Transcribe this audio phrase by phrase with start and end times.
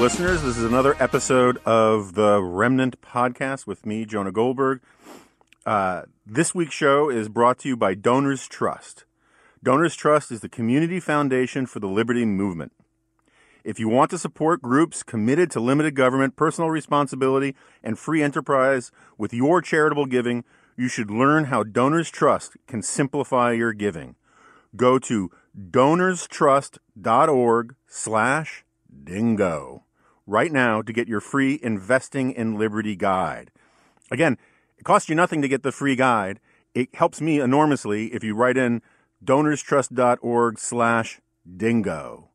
[0.00, 0.42] Listeners.
[0.42, 4.80] This is another episode of the Remnant Podcast with me, Jonah Goldberg.
[5.66, 9.04] Uh, this week's show is brought to you by Donors Trust.
[9.62, 12.72] Donors Trust is the community foundation for the liberty movement.
[13.62, 18.90] If you want to support groups committed to limited government, personal responsibility, and free enterprise
[19.18, 20.44] with your charitable giving,
[20.78, 24.16] you should learn how Donors Trust can simplify your giving.
[24.74, 28.64] Go to donorstrust.org slash
[29.04, 29.84] dingo
[30.30, 33.50] right now to get your free Investing in Liberty guide.
[34.10, 34.38] Again,
[34.78, 36.40] it costs you nothing to get the free guide.
[36.74, 38.80] It helps me enormously if you write in
[39.24, 41.20] donorstrust.org slash
[41.56, 42.28] dingo.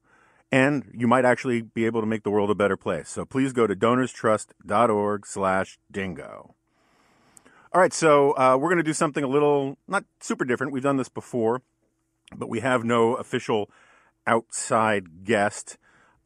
[0.52, 3.10] And you might actually be able to make the world a better place.
[3.10, 6.54] So please go to donorstrust.org slash dingo.
[7.74, 10.72] All right, so uh, we're going to do something a little, not super different.
[10.72, 11.62] We've done this before,
[12.36, 13.70] but we have no official
[14.28, 15.78] outside guest.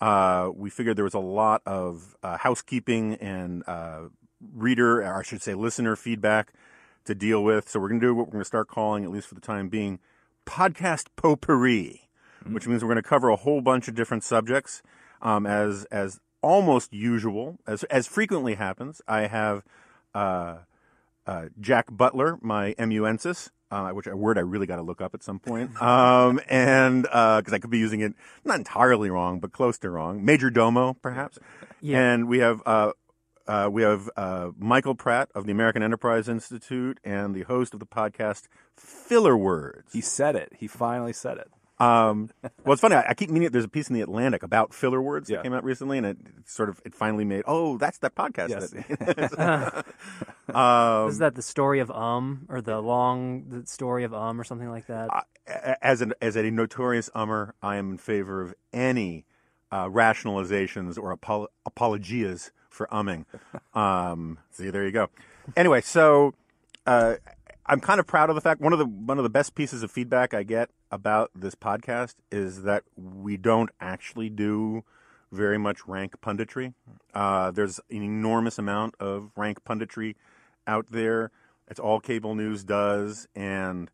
[0.01, 4.03] Uh, we figured there was a lot of uh, housekeeping and uh,
[4.53, 6.53] reader, or I should say listener feedback
[7.05, 7.69] to deal with.
[7.69, 9.41] So we're going to do what we're going to start calling, at least for the
[9.41, 9.99] time being,
[10.45, 12.09] podcast potpourri,
[12.43, 12.53] mm-hmm.
[12.53, 14.81] which means we're going to cover a whole bunch of different subjects.
[15.21, 19.63] Um, as as almost usual, as as frequently happens, I have
[20.15, 20.59] uh,
[21.27, 25.13] uh, Jack Butler, my amanuensis, uh, which a word I really got to look up
[25.13, 28.13] at some point, um, and because uh, I could be using it
[28.45, 30.23] not entirely wrong, but close to wrong.
[30.23, 31.39] Major Domo, perhaps.
[31.81, 31.99] Yeah.
[31.99, 32.91] And we have uh,
[33.47, 37.79] uh, we have uh, Michael Pratt of the American Enterprise Institute and the host of
[37.79, 38.47] the podcast
[38.77, 39.91] Filler Words.
[39.91, 40.53] He said it.
[40.57, 41.49] He finally said it.
[41.79, 42.29] Um,
[42.65, 42.95] well, it's funny.
[42.95, 45.37] I, I, keep meaning there's a piece in the Atlantic about filler words yeah.
[45.37, 47.43] that came out recently, and it, it, sort of it finally made.
[47.47, 48.49] Oh, that's that podcast.
[48.49, 48.71] Yes.
[48.71, 49.85] That,
[50.55, 54.43] um, Is that the story of um or the long the story of um or
[54.43, 55.09] something like that?
[55.09, 59.25] Uh, as an as a notorious ummer, I am in favor of any
[59.71, 63.25] uh, rationalizations or apol- apologias for umming.
[63.73, 65.09] Um, see, there you go.
[65.55, 66.33] Anyway, so.
[66.85, 67.15] Uh,
[67.69, 69.83] I'm kind of proud of the fact one of the one of the best pieces
[69.83, 74.83] of feedback I get about this podcast is that we don't actually do
[75.31, 76.73] very much rank punditry.
[77.13, 80.15] Uh, there's an enormous amount of rank punditry
[80.65, 81.29] out there.
[81.67, 83.91] It's all cable news does, and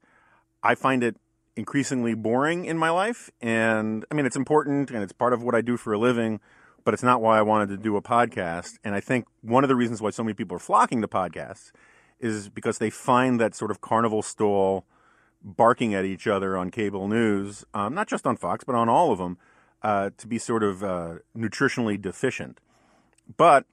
[0.64, 1.18] I find it
[1.58, 3.30] increasingly boring in my life.
[3.42, 6.40] And I mean, it's important and it's part of what I do for a living,
[6.86, 8.78] but it's not why I wanted to do a podcast.
[8.86, 11.74] And I think one of the reasons why so many people are flocking to podcasts
[12.20, 14.86] is because they find that sort of carnival stall
[15.44, 19.12] barking at each other on cable news, um, not just on Fox, but on all
[19.12, 19.38] of them,
[19.84, 22.60] uh, to be sort of uh, nutritionally deficient.
[23.38, 23.66] But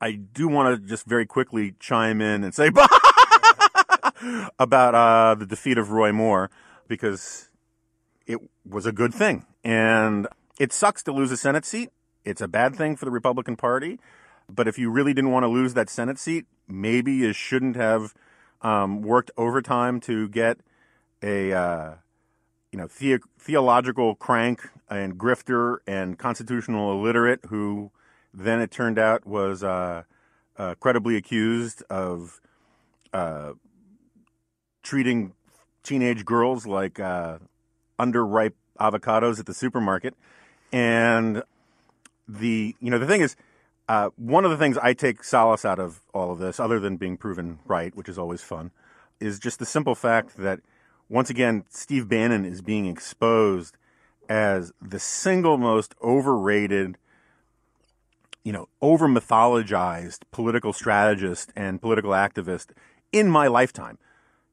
[0.00, 2.70] I do want to just very quickly chime in and say
[4.58, 6.50] about uh, the defeat of Roy Moore
[6.88, 7.48] because
[8.26, 9.46] it was a good thing.
[9.62, 10.26] And
[10.58, 11.90] it sucks to lose a Senate seat.
[12.24, 14.00] It's a bad thing for the Republican Party.
[14.48, 18.14] But if you really didn't want to lose that Senate seat, maybe you shouldn't have
[18.62, 20.58] um, worked overtime to get
[21.22, 21.94] a uh,
[22.70, 27.90] you know the- theological crank and grifter and constitutional illiterate who
[28.34, 30.02] then it turned out was uh,
[30.56, 32.40] uh, credibly accused of
[33.12, 33.52] uh,
[34.82, 35.34] treating
[35.82, 37.38] teenage girls like uh,
[37.98, 40.14] underripe avocados at the supermarket.
[40.72, 41.42] And
[42.26, 43.36] the you know the thing is
[43.92, 46.96] uh, one of the things I take solace out of all of this, other than
[46.96, 48.70] being proven right, which is always fun,
[49.20, 50.60] is just the simple fact that
[51.10, 53.76] once again, Steve Bannon is being exposed
[54.30, 56.96] as the single most overrated,
[58.44, 62.68] you know, over mythologized political strategist and political activist
[63.12, 63.98] in my lifetime.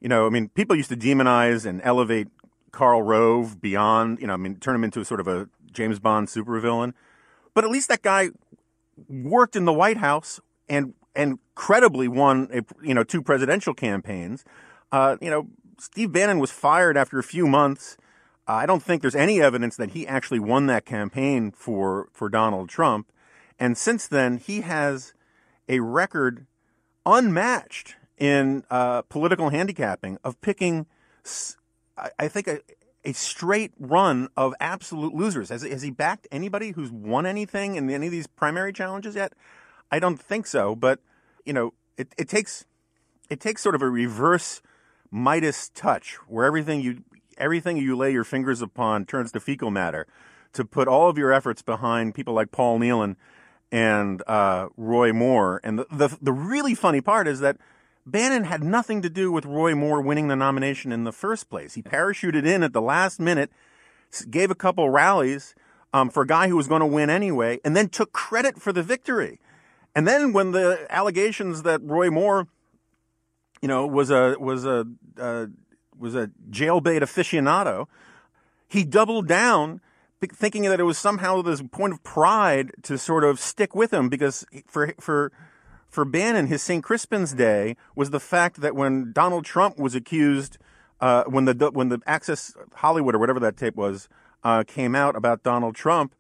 [0.02, 2.28] You know, I mean, people used to demonize and elevate
[2.74, 5.98] Karl Rove beyond, you know, I mean, turn him into a sort of a James
[5.98, 6.92] Bond supervillain.
[7.54, 8.32] But at least that guy
[9.08, 14.44] worked in the White House and and credibly won a, you know two presidential campaigns.
[14.92, 15.48] Uh, you know,
[15.78, 17.98] Steve Bannon was fired after a few months.
[18.48, 22.30] Uh, I don't think there's any evidence that he actually won that campaign for for
[22.30, 23.12] Donald Trump.
[23.60, 25.14] And since then, he has
[25.68, 26.46] a record
[27.06, 30.86] unmatched in uh, political handicapping of picking,
[31.98, 32.60] I think, a,
[33.06, 35.50] a straight run of absolute losers.
[35.50, 39.34] Has, has he backed anybody who's won anything in any of these primary challenges yet?
[39.92, 40.76] I don't think so.
[40.76, 41.00] But
[41.46, 42.66] you know, it, it takes
[43.30, 44.62] it takes sort of a reverse
[45.12, 47.04] Midas touch, where everything you
[47.38, 50.06] everything you lay your fingers upon turns to fecal matter.
[50.54, 53.16] To put all of your efforts behind people like Paul Nehlen
[53.72, 57.58] and uh, Roy Moore, and the, the the really funny part is that
[58.12, 61.74] Bannon had nothing to do with Roy Moore winning the nomination in the first place.
[61.74, 63.52] He parachuted in at the last minute,
[64.30, 65.56] gave a couple rallies,
[65.94, 68.72] um, for a guy who was going to win anyway, and then took credit for
[68.72, 69.40] the victory.
[69.96, 72.48] And then when the allegations that Roy Moore,
[73.62, 74.86] you know, was a was a
[75.20, 75.48] uh,
[75.98, 77.88] was a jailbait aficionado,
[78.68, 79.82] he doubled down,
[80.22, 84.10] thinking that it was somehow this point of pride to sort of stick with him
[84.10, 85.32] because for for
[85.90, 86.84] for Bannon, his St.
[86.84, 90.58] Crispin's Day was the fact that when Donald Trump was accused,
[91.02, 94.08] uh, when the when the Access Hollywood or whatever that tape was
[94.44, 96.14] uh, came out about Donald Trump,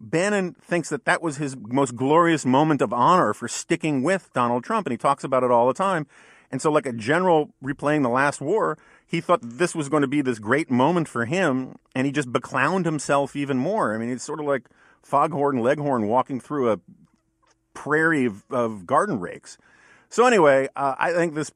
[0.00, 4.64] Bannon thinks that that was his most glorious moment of honor for sticking with Donald
[4.64, 6.06] Trump, and he talks about it all the time.
[6.50, 8.76] And so, like a general replaying the last war,
[9.06, 12.32] he thought this was going to be this great moment for him, and he just
[12.32, 13.94] beclowned himself even more.
[13.94, 14.68] I mean, it's sort of like
[15.00, 16.80] Foghorn Leghorn walking through a
[17.74, 19.58] prairie of, of garden rakes.
[20.08, 21.52] So, anyway, uh, I think this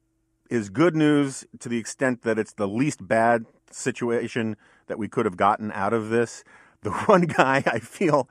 [0.49, 4.55] is good news to the extent that it's the least bad situation
[4.87, 6.43] that we could have gotten out of this.
[6.81, 8.29] The one guy I feel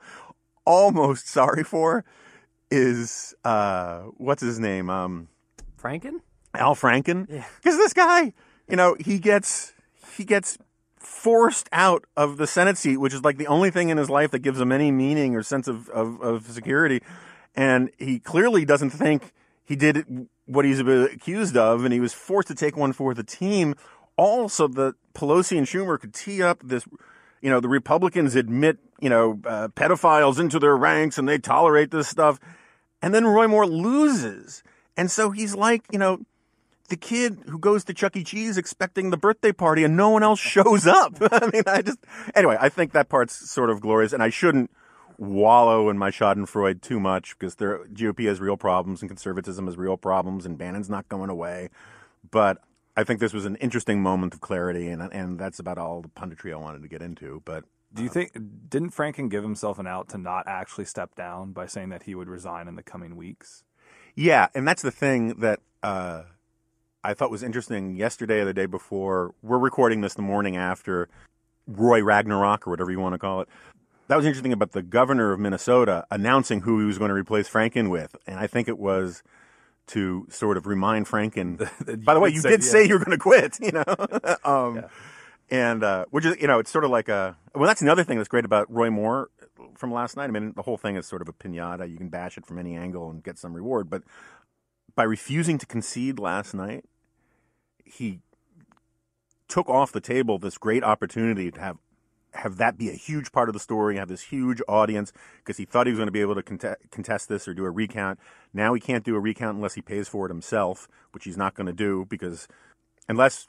[0.65, 2.03] almost sorry for
[2.71, 4.89] is uh, what's his name?
[4.89, 5.27] Um,
[5.81, 6.21] Franken.
[6.53, 7.29] Al Franken.
[7.29, 7.45] Yeah.
[7.57, 8.33] Because this guy,
[8.67, 9.73] you know, he gets
[10.15, 10.57] he gets
[10.97, 14.31] forced out of the Senate seat, which is like the only thing in his life
[14.31, 17.01] that gives him any meaning or sense of, of, of security.
[17.55, 22.47] And he clearly doesn't think he did what he's accused of, and he was forced
[22.49, 23.75] to take one for the team.
[24.17, 26.85] Also, that Pelosi and Schumer could tee up this.
[27.41, 31.91] You know, the Republicans admit, you know, uh, pedophiles into their ranks and they tolerate
[31.91, 32.39] this stuff.
[33.01, 34.63] And then Roy Moore loses.
[34.97, 36.21] And so he's like, you know,
[36.89, 38.23] the kid who goes to Chuck E.
[38.23, 41.17] Cheese expecting the birthday party and no one else shows up.
[41.21, 41.99] I mean, I just,
[42.33, 44.71] anyway, I think that part's sort of glorious and I shouldn't
[45.17, 49.77] wallow in my Schadenfreude too much because the GOP has real problems and conservatism has
[49.77, 51.69] real problems and Bannon's not going away.
[52.29, 52.57] But
[52.97, 56.09] I think this was an interesting moment of clarity and, and that's about all the
[56.09, 57.41] punditry I wanted to get into.
[57.45, 58.33] But do you think
[58.69, 62.13] didn't Franken give himself an out to not actually step down by saying that he
[62.13, 63.63] would resign in the coming weeks?
[64.15, 66.23] Yeah, and that's the thing that uh,
[67.03, 69.33] I thought was interesting yesterday or the day before.
[69.41, 71.07] We're recording this the morning after
[71.67, 73.49] Roy Ragnarok or whatever you want to call it.
[74.07, 77.49] That was interesting about the governor of Minnesota announcing who he was going to replace
[77.49, 78.15] Franken with.
[78.27, 79.23] And I think it was
[79.87, 81.57] to sort of remind Franken.
[82.05, 82.69] by the way, you say, did yeah.
[82.69, 83.83] say you were going to quit, you know?
[84.43, 84.87] um, yeah.
[85.51, 88.17] And, uh, which is, you know, it's sort of like a, well, that's another thing
[88.17, 89.29] that's great about Roy Moore
[89.75, 90.25] from last night.
[90.25, 91.89] I mean, the whole thing is sort of a pinata.
[91.89, 93.89] You can bash it from any angle and get some reward.
[93.89, 94.03] But
[94.95, 96.85] by refusing to concede last night,
[97.83, 98.21] he
[99.47, 101.77] took off the table this great opportunity to have
[102.35, 105.65] have that be a huge part of the story, have this huge audience because he
[105.65, 108.19] thought he was going to be able to contest, contest this or do a recount.
[108.53, 111.55] Now he can't do a recount unless he pays for it himself, which he's not
[111.55, 112.47] going to do because
[113.07, 113.47] unless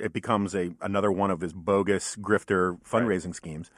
[0.00, 3.36] it becomes a another one of his bogus grifter fundraising right.
[3.36, 3.70] schemes.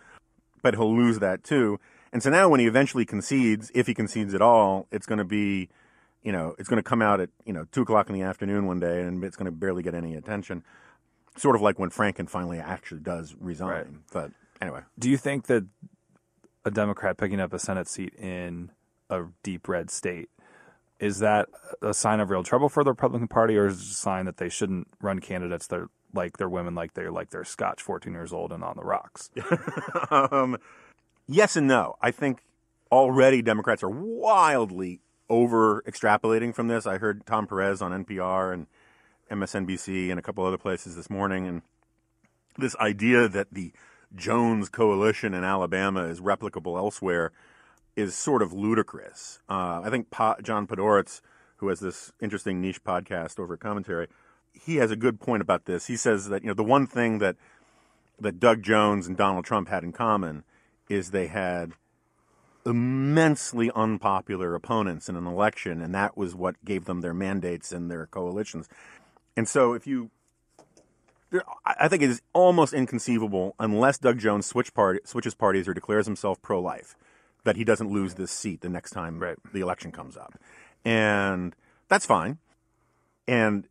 [0.63, 1.79] But he'll lose that too.
[2.13, 5.25] And so now when he eventually concedes, if he concedes at all, it's going to
[5.25, 5.69] be
[6.23, 8.67] you know, it's going to come out at, you know, two o'clock in the afternoon
[8.67, 10.65] one day and it's going to barely get any attention.
[11.37, 13.69] Sort of like when Franken finally actually does resign.
[13.69, 13.87] Right.
[14.13, 14.81] But anyway.
[14.99, 15.67] Do you think that
[16.65, 18.71] a Democrat picking up a Senate seat in
[19.11, 20.31] a deep red state
[21.01, 21.49] is that
[21.83, 24.37] a sign of real trouble for the Republican Party, or is it a sign that
[24.37, 28.13] they shouldn't run candidates that are like their women, like they're like they're Scotch, fourteen
[28.13, 29.31] years old, and on the rocks?
[30.11, 30.57] um,
[31.27, 31.97] yes and no.
[32.01, 32.43] I think
[32.91, 36.87] already Democrats are wildly over extrapolating from this.
[36.87, 38.67] I heard Tom Perez on NPR and
[39.35, 41.63] MSNBC and a couple other places this morning, and
[42.59, 43.73] this idea that the
[44.15, 47.33] Jones coalition in Alabama is replicable elsewhere
[47.97, 49.41] is sort of ludicrous.
[49.49, 51.21] Uh, I think pa- John Podhoretz,
[51.57, 54.09] who has this interesting niche podcast over commentary,
[54.53, 55.87] he has a good point about this.
[55.87, 57.37] He says that you know the one thing that
[58.21, 60.45] that Doug Jones and Donald Trump had in common
[60.89, 61.73] is they had
[62.67, 67.91] immensely unpopular opponents in an election, and that was what gave them their mandates and
[67.91, 68.69] their coalitions.
[69.37, 70.11] And so, if you,
[71.67, 76.07] I think it is almost inconceivable unless Doug Jones switch party, switches parties or declares
[76.07, 76.97] himself pro-life
[77.45, 79.37] that he doesn't lose this seat the next time right.
[79.53, 80.39] the election comes up,
[80.85, 81.55] and
[81.89, 82.39] that's fine.
[83.27, 83.67] And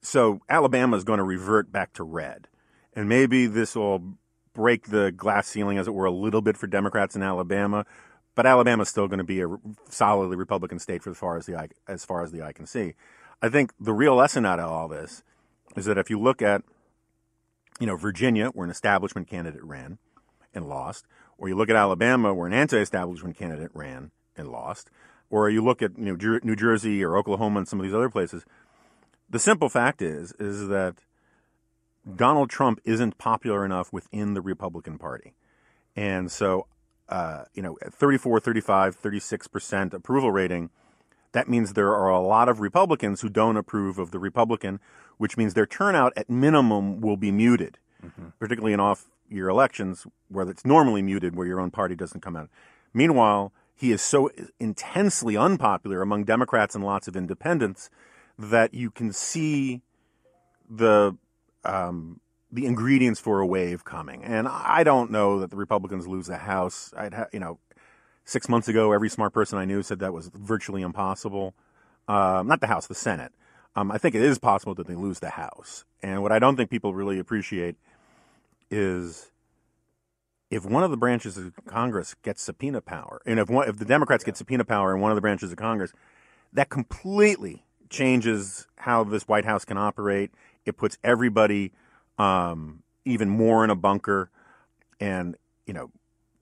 [0.00, 2.48] so Alabama is going to revert back to red,
[2.94, 4.16] and maybe this will
[4.54, 7.86] break the glass ceiling, as it were, a little bit for Democrats in Alabama.
[8.34, 9.48] But Alabama is still going to be a
[9.88, 12.66] solidly Republican state for as far as the eye, as far as the eye can
[12.66, 12.94] see.
[13.42, 15.24] I think the real lesson out of all this
[15.76, 16.62] is that if you look at,
[17.80, 19.98] you know, Virginia, where an establishment candidate ran
[20.54, 21.06] and lost,
[21.38, 24.90] or you look at Alabama, where an anti-establishment candidate ran and lost,
[25.28, 28.10] or you look at you know, New Jersey or Oklahoma and some of these other
[28.10, 28.44] places,
[29.28, 30.96] the simple fact is is that
[32.16, 35.34] Donald Trump isn't popular enough within the Republican Party.
[35.96, 36.66] And so,
[37.08, 40.70] uh, you know, at 34, 35, 36% approval rating,
[41.32, 44.80] that means there are a lot of Republicans who don't approve of the Republican,
[45.18, 48.28] which means their turnout at minimum will be muted, mm-hmm.
[48.38, 52.36] particularly in off year elections where it's normally muted, where your own party doesn't come
[52.36, 52.48] out.
[52.92, 57.90] Meanwhile, he is so intensely unpopular among Democrats and lots of independents
[58.38, 59.82] that you can see
[60.68, 61.16] the
[61.64, 62.20] um,
[62.50, 64.22] the ingredients for a wave coming.
[64.22, 66.92] And I don't know that the Republicans lose the House.
[66.96, 67.58] I'd ha- you know,
[68.24, 71.54] six months ago, every smart person I knew said that was virtually impossible.
[72.08, 73.32] Um, not the House, the Senate.
[73.74, 75.84] Um, I think it is possible that they lose the House.
[76.02, 77.76] And what I don't think people really appreciate
[78.70, 79.30] is
[80.50, 83.84] if one of the branches of Congress gets subpoena power, and if one, if the
[83.84, 85.92] Democrats get subpoena power in one of the branches of Congress,
[86.52, 90.30] that completely changes how this White House can operate.
[90.66, 91.72] It puts everybody
[92.18, 94.30] um, even more in a bunker,
[95.00, 95.36] and
[95.66, 95.90] you know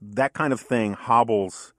[0.01, 1.73] that kind of thing hobbles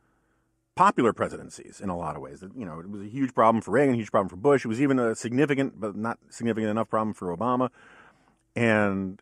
[0.76, 2.44] popular presidencies in a lot of ways.
[2.56, 4.66] You know, it was a huge problem for Reagan, a huge problem for Bush.
[4.66, 7.70] It was even a significant, but not significant enough problem for Obama.
[8.56, 9.22] And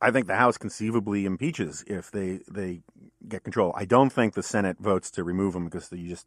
[0.00, 2.82] I think the House conceivably impeaches if they they
[3.28, 3.72] get control.
[3.76, 6.26] I don't think the Senate votes to remove him because you just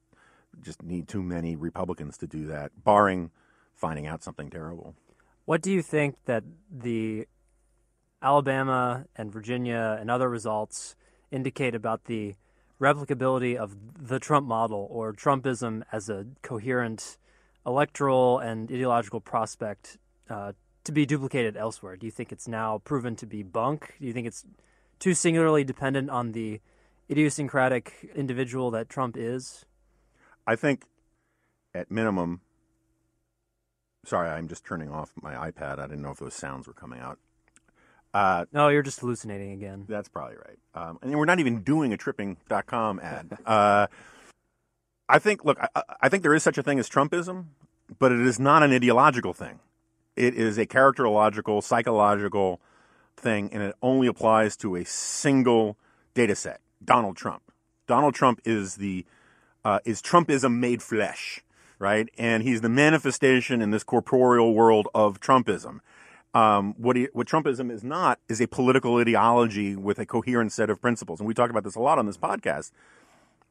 [0.62, 3.32] just need too many Republicans to do that, barring
[3.74, 4.96] finding out something terrible.
[5.46, 7.28] What do you think that the
[8.22, 10.96] Alabama and Virginia and other results
[11.32, 12.36] indicate about the
[12.80, 17.18] replicability of the Trump model or Trumpism as a coherent
[17.66, 19.98] electoral and ideological prospect
[20.30, 21.96] uh, to be duplicated elsewhere?
[21.96, 23.96] Do you think it's now proven to be bunk?
[24.00, 24.46] Do you think it's
[25.00, 26.60] too singularly dependent on the
[27.10, 29.66] idiosyncratic individual that Trump is?
[30.48, 30.86] I think,
[31.74, 32.42] at minimum,
[34.06, 35.80] sorry, I'm just turning off my iPad.
[35.80, 37.20] I didn't know if those sounds were coming out.
[38.14, 39.86] Uh, no, you're just hallucinating again.
[39.88, 40.60] That's probably right.
[40.74, 43.38] Um, and we're not even doing a tripping.com ad.
[43.46, 43.88] uh,
[45.08, 47.46] I think, look, I, I, think there is such a thing as Trumpism,
[48.00, 49.60] but it is not an ideological thing.
[50.16, 52.60] It is a characterological, psychological
[53.16, 55.78] thing, and it only applies to a single
[56.14, 57.44] data set Donald Trump.
[57.88, 59.06] Donald Trump is the
[59.64, 61.42] uh, is Trumpism made flesh,
[61.78, 62.10] right?
[62.18, 65.80] And he's the manifestation in this corporeal world of Trumpism.
[66.34, 70.70] Um, what, he, what Trumpism is not is a political ideology with a coherent set
[70.70, 71.20] of principles.
[71.20, 72.72] And we talk about this a lot on this podcast.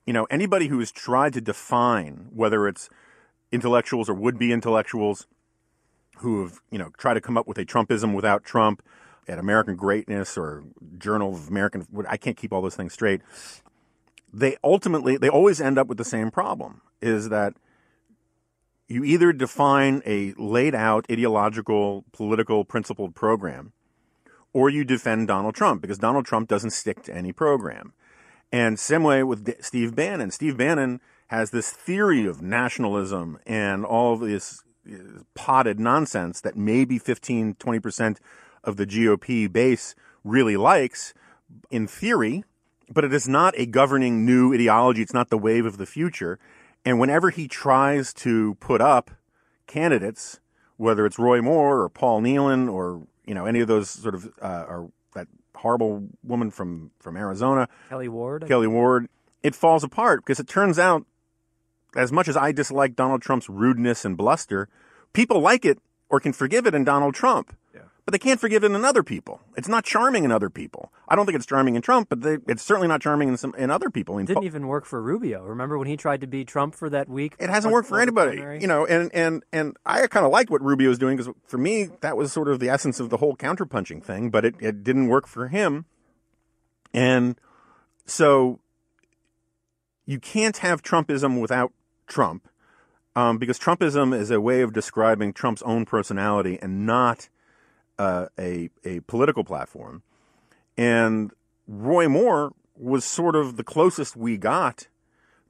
[0.07, 2.89] You know, anybody who has tried to define whether it's
[3.53, 5.27] intellectuals or would be intellectuals
[6.19, 8.83] who have, you know, tried to come up with a Trumpism without Trump
[9.29, 10.65] at American Greatness or
[10.99, 13.21] Journal of American, I can't keep all those things straight.
[14.33, 17.55] They ultimately, they always end up with the same problem is that
[18.91, 23.73] you either define a laid out ideological, political, principled program,
[24.53, 27.93] or you defend Donald Trump because Donald Trump doesn't stick to any program.
[28.51, 30.33] And same way with Steve Bannon.
[30.33, 34.61] Steve Bannon has this theory of nationalism and all this
[34.93, 38.17] uh, potted nonsense that maybe 15, 20%
[38.65, 39.95] of the GOP base
[40.25, 41.15] really likes
[41.71, 42.43] in theory,
[42.93, 45.01] but it is not a governing new ideology.
[45.01, 46.41] It's not the wave of the future.
[46.85, 49.11] And whenever he tries to put up
[49.67, 50.41] candidates,
[50.77, 54.33] whether it's Roy Moore or Paul Nehlen or you know any of those sort of
[54.41, 59.09] uh, or that horrible woman from from Arizona, Kelly Ward, Kelli Ward,
[59.43, 61.05] it falls apart because it turns out,
[61.95, 64.69] as much as I dislike Donald Trump's rudeness and bluster,
[65.13, 67.55] people like it or can forgive it in Donald Trump
[68.11, 69.41] but they can't forgive it in other people.
[69.57, 70.93] It's not charming in other people.
[71.09, 73.55] I don't think it's charming in Trump, but they, it's certainly not charming in some
[73.57, 74.19] in other people.
[74.19, 75.45] It didn't po- even work for Rubio.
[75.45, 77.37] Remember when he tried to be Trump for that week?
[77.39, 78.39] It hasn't worked for anybody.
[78.61, 81.57] You know, and and and I kind of liked what Rubio was doing because for
[81.57, 84.83] me that was sort of the essence of the whole counterpunching thing, but it, it
[84.83, 85.85] didn't work for him.
[86.93, 87.37] And
[88.07, 88.59] so
[90.05, 91.73] you can't have Trumpism without
[92.09, 92.49] Trump.
[93.15, 97.29] Um, because Trumpism is a way of describing Trump's own personality and not
[98.01, 100.03] uh, a a political platform,
[100.77, 101.31] and
[101.69, 104.89] Roy Moore was sort of the closest we got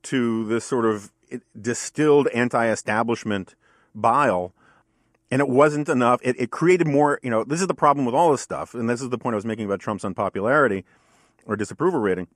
[0.03, 1.13] to this sort of
[1.61, 3.55] distilled anti-establishment
[3.95, 4.53] bile.
[5.33, 6.19] And it wasn't enough.
[6.25, 8.75] It, it created more, you know, this is the problem with all this stuff.
[8.75, 10.85] And this is the point I was making about Trump's unpopularity
[11.47, 12.27] or disapproval rating.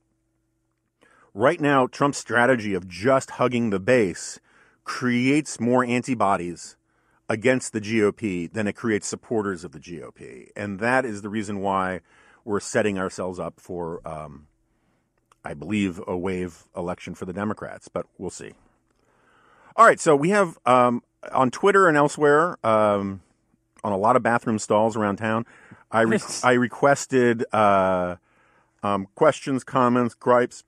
[1.34, 4.38] Right now, Trump's strategy of just hugging the base
[4.84, 6.76] creates more antibodies
[7.28, 10.48] against the GOP then it creates supporters of the GOP.
[10.56, 12.00] And that is the reason why
[12.44, 14.46] we're setting ourselves up for, um,
[15.44, 18.52] I believe, a wave election for the Democrats, but we'll see.
[19.76, 21.02] All right, so we have um,
[21.32, 23.22] on Twitter and elsewhere, um,
[23.82, 25.46] on a lot of bathroom stalls around town,
[25.90, 28.16] I, re- I requested uh,
[28.82, 30.64] um, questions, comments, gripes,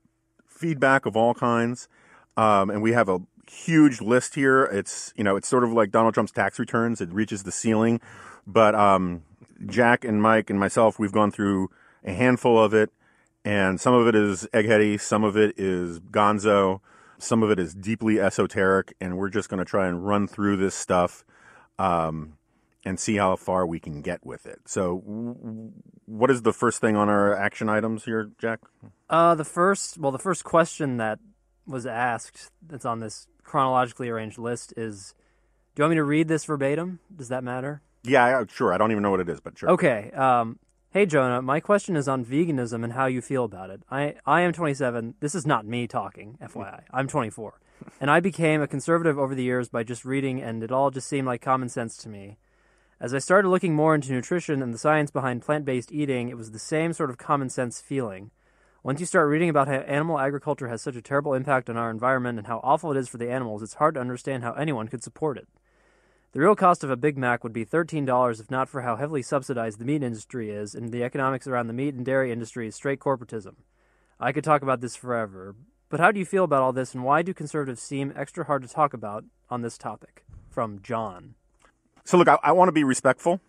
[0.47, 1.89] feedback of all kinds.
[2.37, 4.65] Um, and we have a huge list here.
[4.65, 7.01] It's you know it's sort of like Donald Trump's tax returns.
[7.01, 8.01] It reaches the ceiling.
[8.47, 9.23] But um,
[9.67, 11.71] Jack and Mike and myself, we've gone through
[12.05, 12.91] a handful of it,
[13.45, 16.81] and some of it is eggheady, some of it is gonzo,
[17.19, 20.57] some of it is deeply esoteric, and we're just going to try and run through
[20.57, 21.25] this stuff.
[21.79, 22.39] Um,
[22.87, 24.61] and see how far we can get with it.
[24.65, 24.99] So,
[26.07, 28.61] what is the first thing on our action items here, Jack?
[29.11, 31.19] Uh, the first, well, the first question that
[31.67, 35.15] was asked that's on this chronologically arranged list is,
[35.75, 37.01] do you want me to read this verbatim?
[37.15, 37.83] Does that matter?
[38.05, 38.73] Yeah, sure.
[38.73, 39.71] I don't even know what it is, but sure.
[39.71, 40.11] Okay.
[40.13, 40.59] Um,
[40.91, 43.83] hey, Jonah, my question is on veganism and how you feel about it.
[43.91, 45.15] I, I am 27.
[45.21, 46.83] This is not me talking, FYI.
[46.93, 47.61] I'm 24.
[48.01, 51.09] And I became a conservative over the years by just reading, and it all just
[51.09, 52.39] seemed like common sense to me.
[52.99, 56.37] As I started looking more into nutrition and the science behind plant based eating, it
[56.37, 58.31] was the same sort of common sense feeling.
[58.87, 61.91] Once you start reading about how animal agriculture has such a terrible impact on our
[61.91, 64.87] environment and how awful it is for the animals, it's hard to understand how anyone
[64.87, 65.49] could support it.
[66.31, 69.23] The real cost of a Big Mac would be $13 if not for how heavily
[69.23, 72.77] subsidized the meat industry is, and the economics around the meat and dairy industry is
[72.77, 73.57] straight corporatism.
[74.21, 75.57] I could talk about this forever,
[75.89, 78.63] but how do you feel about all this, and why do conservatives seem extra hard
[78.63, 80.25] to talk about on this topic?
[80.49, 81.35] From John.
[82.05, 83.41] So, look, I, I want to be respectful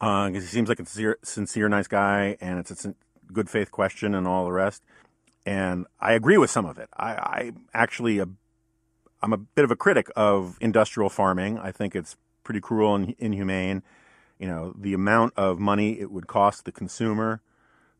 [0.00, 2.96] uh, because he seems like a sincere, sincere, nice guy, and it's a
[3.32, 4.82] good faith question and all the rest.
[5.44, 6.88] And I agree with some of it.
[6.96, 8.28] I, I actually, a,
[9.22, 11.58] I'm a bit of a critic of industrial farming.
[11.58, 13.82] I think it's pretty cruel and inhumane.
[14.38, 17.40] You know, the amount of money it would cost the consumer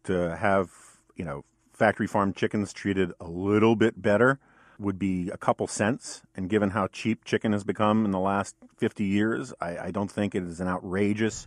[0.05, 0.71] to have,
[1.17, 4.39] you know, factory farmed chickens treated a little bit better
[4.79, 6.23] would be a couple cents.
[6.35, 10.11] And given how cheap chicken has become in the last 50 years, I, I don't
[10.11, 11.47] think it is an outrageous,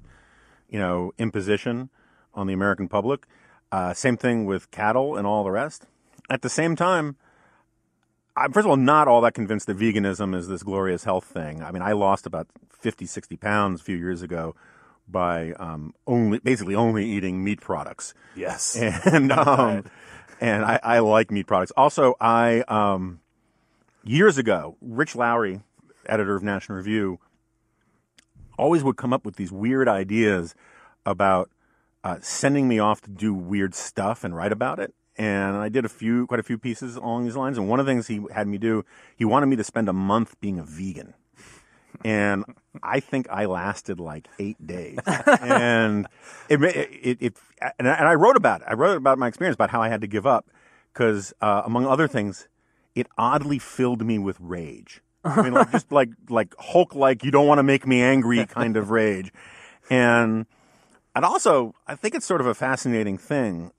[0.69, 1.89] you know, imposition
[2.33, 3.27] on the American public.
[3.71, 5.85] Uh, same thing with cattle and all the rest.
[6.29, 7.17] At the same time,
[8.35, 11.63] I'm first of all not all that convinced that veganism is this glorious health thing.
[11.63, 14.55] I mean, I lost about 50, 60 pounds a few years ago
[15.07, 18.13] by um, only basically only eating meat products.
[18.35, 18.77] Yes.
[19.05, 19.85] And um,
[20.41, 21.71] and I, I like meat products.
[21.77, 23.21] Also, I um,
[24.03, 25.61] years ago, Rich Lowry,
[26.05, 27.19] editor of National Review,
[28.57, 30.55] always would come up with these weird ideas
[31.05, 31.49] about
[32.05, 34.93] uh, sending me off to do weird stuff and write about it.
[35.17, 37.57] And I did a few, quite a few pieces along these lines.
[37.57, 39.93] And one of the things he had me do, he wanted me to spend a
[39.93, 41.15] month being a vegan.
[42.03, 42.45] And
[42.83, 44.99] I think I lasted like eight days.
[45.25, 46.05] and
[46.47, 47.37] it, it, it,
[47.79, 48.67] and I wrote about it.
[48.69, 50.45] I wrote about my experience about how I had to give up
[50.93, 52.47] because, uh, among other things,
[52.93, 55.01] it oddly filled me with rage.
[55.23, 58.45] I mean, like just like like Hulk, like you don't want to make me angry
[58.45, 59.33] kind of rage,
[59.89, 60.45] and
[61.15, 63.71] and also I think it's sort of a fascinating thing.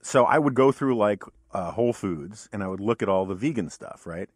[0.00, 3.26] So I would go through like uh, Whole Foods and I would look at all
[3.26, 4.28] the vegan stuff, right?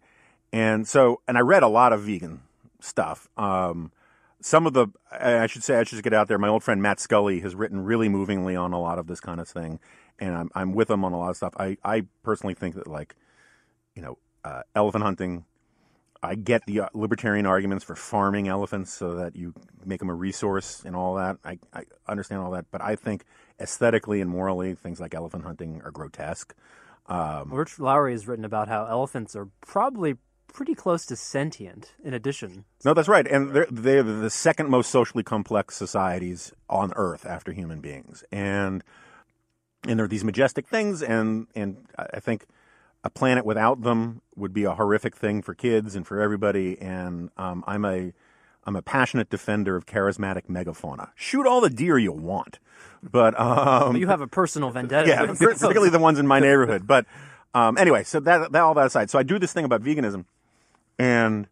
[0.53, 2.43] And so and I read a lot of vegan
[2.81, 3.29] stuff.
[3.37, 3.93] Um,
[4.41, 6.39] some of the I should say I should just get out there.
[6.39, 9.41] My old friend Matt Scully has written really movingly on a lot of this kind
[9.41, 9.81] of thing,
[10.19, 11.55] and I'm I'm with him on a lot of stuff.
[11.59, 13.15] I I personally think that like
[13.99, 15.45] you know, uh, elephant hunting.
[16.23, 19.55] I get the uh, libertarian arguments for farming elephants so that you
[19.85, 21.39] make them a resource and all that.
[21.45, 23.25] I, I understand all that, but I think
[23.61, 26.55] aesthetically and morally, things like elephant hunting are grotesque.
[27.07, 30.17] Um, Rich Lowry has written about how elephants are probably
[30.53, 31.95] pretty close to sentient.
[32.05, 36.93] In addition, no, that's right, and they're they're the second most socially complex societies on
[36.97, 38.83] Earth after human beings, and
[39.87, 42.47] and they're these majestic things, and and I think
[43.05, 46.79] a planet without them would be a horrific thing for kids and for everybody.
[46.81, 48.13] And um, I'm a
[48.65, 51.11] I'm a passionate defender of charismatic megafauna.
[51.15, 52.59] Shoot all the deer you want,
[53.03, 55.09] but, um, you have a personal vendetta.
[55.09, 56.87] yeah, particularly the ones in my neighborhood.
[56.87, 57.07] But
[57.55, 60.27] um, anyway, so that, that all that aside, so I do this thing about veganism,
[60.99, 61.49] and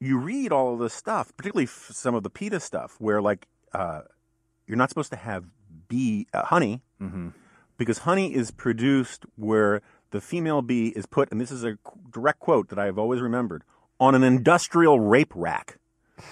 [0.00, 4.00] you read all of this stuff, particularly some of the PETA stuff, where like uh,
[4.66, 5.44] you're not supposed to have
[5.88, 6.82] bee uh, honey
[7.78, 9.82] because honey is produced where
[10.16, 11.76] the female bee is put, and this is a
[12.10, 13.62] direct quote that I have always remembered,
[14.00, 15.78] on an industrial rape rack.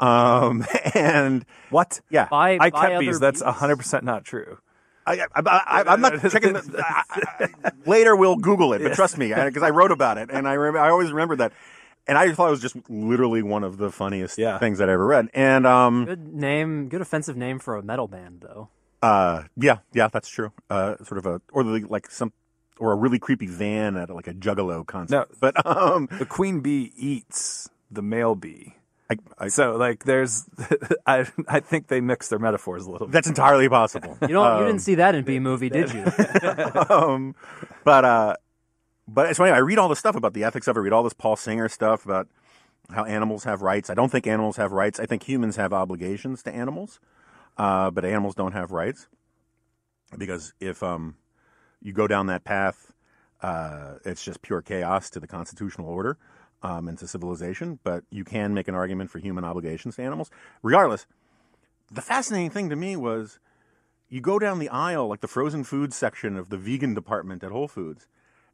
[0.00, 0.64] Um,
[0.94, 2.00] and What?
[2.08, 3.16] yeah, By, I by kept bees.
[3.16, 3.52] other That's bees.
[3.52, 4.56] 100% not true.
[5.06, 6.54] I, I, I, I'm not checking.
[6.54, 7.48] The, I, I,
[7.84, 10.78] later, we'll Google it, but trust me, because I wrote about it, and I remember,
[10.78, 11.52] I always remember that,
[12.06, 14.58] and I thought it was just literally one of the funniest Yeah.
[14.58, 15.28] things that I ever read.
[15.34, 18.68] And um, Good name, good offensive name for a metal band, though.
[19.02, 20.52] uh, yeah, yeah, that's true.
[20.70, 22.32] Uh, sort of a or the, like some
[22.80, 25.28] or a really creepy van at like a Juggalo concert.
[25.30, 25.36] No.
[25.40, 28.74] but um, The queen bee eats the male bee.
[29.10, 30.48] I, I, So like, there's,
[31.06, 33.06] I I think they mix their metaphors a little.
[33.08, 33.12] bit.
[33.12, 34.16] that's entirely possible.
[34.22, 34.44] You don't.
[34.44, 36.04] you Um, didn't see that in Bee Movie, did you?
[36.90, 37.34] um,
[37.84, 38.36] but uh,
[39.08, 39.50] but it's funny.
[39.50, 40.80] I read all this stuff about the ethics of it.
[40.80, 42.28] I read all this Paul Singer stuff about
[42.92, 43.90] how animals have rights.
[43.90, 45.00] I don't think animals have rights.
[45.00, 47.00] I think humans have obligations to animals,
[47.58, 49.08] uh, but animals don't have rights
[50.16, 51.16] because if um,
[51.82, 52.92] you go down that path,
[53.42, 56.18] uh, it's just pure chaos to the constitutional order
[56.62, 57.78] um, and to civilization.
[57.82, 60.30] But you can make an argument for human obligations to animals.
[60.62, 61.06] Regardless,
[61.90, 63.38] the fascinating thing to me was
[64.08, 67.50] you go down the aisle, like the frozen food section of the vegan department at
[67.50, 68.06] Whole Foods,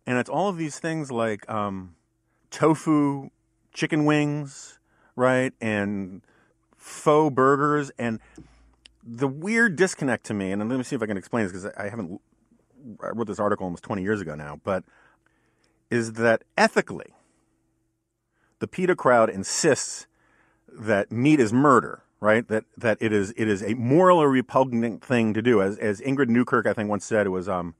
[0.06, 1.96] and it's all of these things like um,
[2.50, 3.30] tofu,
[3.72, 4.78] chicken wings,
[5.16, 6.22] right, and
[6.76, 8.20] faux burgers, and
[9.02, 10.52] the weird disconnect to me.
[10.52, 12.20] And let me see if I can explain this because I haven't.
[13.02, 14.84] I wrote this article almost 20 years ago now, but
[15.90, 17.14] is that ethically,
[18.58, 20.06] the PETA crowd insists
[20.68, 22.46] that meat is murder, right?
[22.48, 25.62] That that it is it is a morally repugnant thing to do.
[25.62, 27.74] As as Ingrid Newkirk, I think once said, it was um,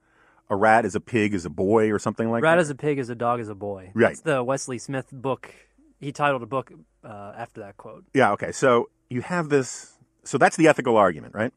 [0.49, 2.49] a rat is a pig is a boy or something like that.
[2.49, 3.91] Rat is a pig, as a dog, is a boy.
[3.93, 4.09] Right.
[4.09, 5.53] That's the Wesley Smith book.
[5.99, 6.71] He titled a book
[7.03, 8.05] uh, after that quote.
[8.13, 8.51] Yeah, okay.
[8.51, 9.97] So you have this.
[10.23, 11.53] So that's the ethical argument, right?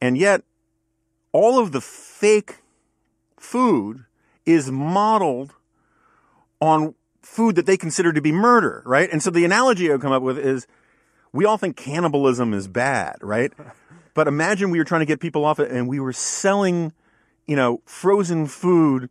[0.00, 0.42] And yet,
[1.32, 2.58] all of the fake
[3.38, 4.04] food
[4.46, 5.54] is modeled
[6.60, 9.08] on food that they consider to be murder, right?
[9.10, 10.66] And so the analogy I would come up with is
[11.32, 13.52] we all think cannibalism is bad, right?
[14.12, 16.92] But imagine we were trying to get people off it and we were selling,
[17.46, 19.08] you know, frozen food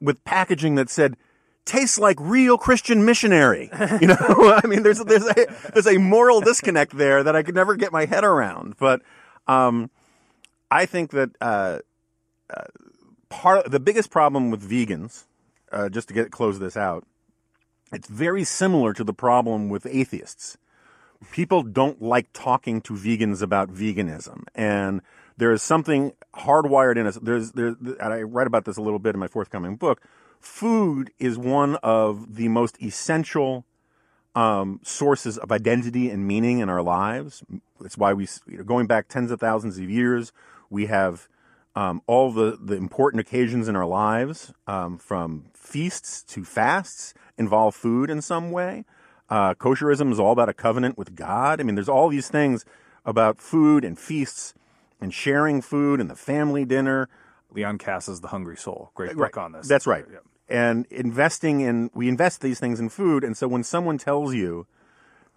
[0.00, 1.16] with packaging that said,
[1.64, 3.70] tastes like real Christian missionary.
[4.00, 4.16] You know,
[4.62, 7.92] I mean, there's there's a there's a moral disconnect there that I could never get
[7.92, 8.76] my head around.
[8.76, 9.02] But
[9.46, 9.88] um,
[10.70, 11.78] I think that uh,
[12.48, 12.64] uh,
[13.28, 15.24] part the biggest problem with vegans,
[15.72, 17.06] uh, just to get close this out,
[17.92, 20.56] it's very similar to the problem with atheists.
[21.32, 25.02] People don't like talking to vegans about veganism, and
[25.36, 27.18] there is something hardwired in us.
[27.20, 30.00] There's there's and I write about this a little bit in my forthcoming book.
[30.38, 33.66] Food is one of the most essential
[34.34, 37.42] um, sources of identity and meaning in our lives.
[37.84, 40.32] It's why we, you know, going back tens of thousands of years,
[40.70, 41.28] we have
[41.74, 47.74] um, all the, the important occasions in our lives, um, from feasts to fasts, involve
[47.74, 48.84] food in some way.
[49.28, 51.60] Uh, kosherism is all about a covenant with God.
[51.60, 52.64] I mean, there's all these things
[53.04, 54.54] about food and feasts
[55.00, 57.08] and sharing food and the family dinner.
[57.52, 59.68] Leon Kass's The Hungry Soul, great book on this.
[59.68, 60.04] That's right.
[60.10, 60.18] Yeah.
[60.48, 63.22] And investing in, we invest these things in food.
[63.22, 64.66] And so when someone tells you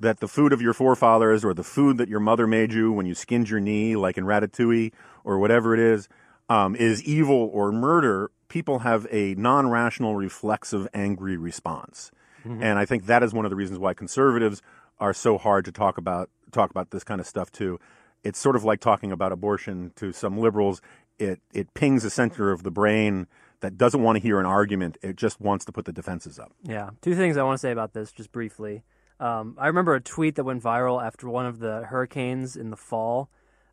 [0.03, 3.05] that the food of your forefathers or the food that your mother made you when
[3.05, 4.91] you skinned your knee, like in Ratatouille
[5.23, 6.07] or whatever it is,
[6.49, 12.11] um, is evil or murder, people have a non rational, reflexive, angry response.
[12.45, 14.61] And I think that is one of the reasons why conservatives
[14.99, 17.79] are so hard to talk about talk about this kind of stuff too.
[18.21, 20.81] It's sort of like talking about abortion to some liberals.
[21.17, 23.27] It it pings a center of the brain
[23.61, 24.97] that doesn't want to hear an argument.
[25.01, 26.51] It just wants to put the defenses up.
[26.63, 26.89] Yeah.
[27.01, 28.83] Two things I want to say about this, just briefly.
[29.19, 32.77] Um, I remember a tweet that went viral after one of the hurricanes in the
[32.77, 33.29] fall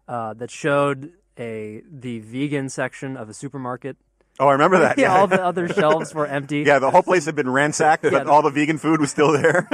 [0.08, 3.96] uh, that showed a the vegan section of a supermarket.
[4.38, 4.98] Oh, I remember that.
[4.98, 6.60] Yeah, all the other shelves were empty.
[6.60, 9.32] Yeah, the whole place had been ransacked, but the- all the vegan food was still
[9.32, 9.68] there.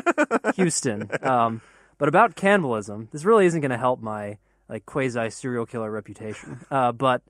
[0.56, 1.08] Houston.
[1.22, 1.60] Um,
[1.98, 6.60] but about cannibalism, this really isn't going to help my like quasi serial killer reputation.
[6.70, 7.22] Uh, but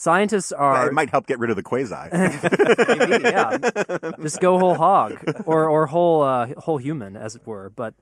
[0.00, 1.94] scientists are it might help get rid of the quasi.
[2.12, 3.58] Maybe, yeah.
[4.22, 7.68] Just go whole hog or or whole uh, whole human, as it were.
[7.68, 7.94] But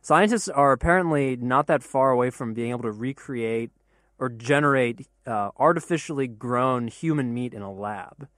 [0.00, 3.70] scientists are apparently not that far away from being able to recreate
[4.18, 8.28] or generate uh, artificially grown human meat in a lab,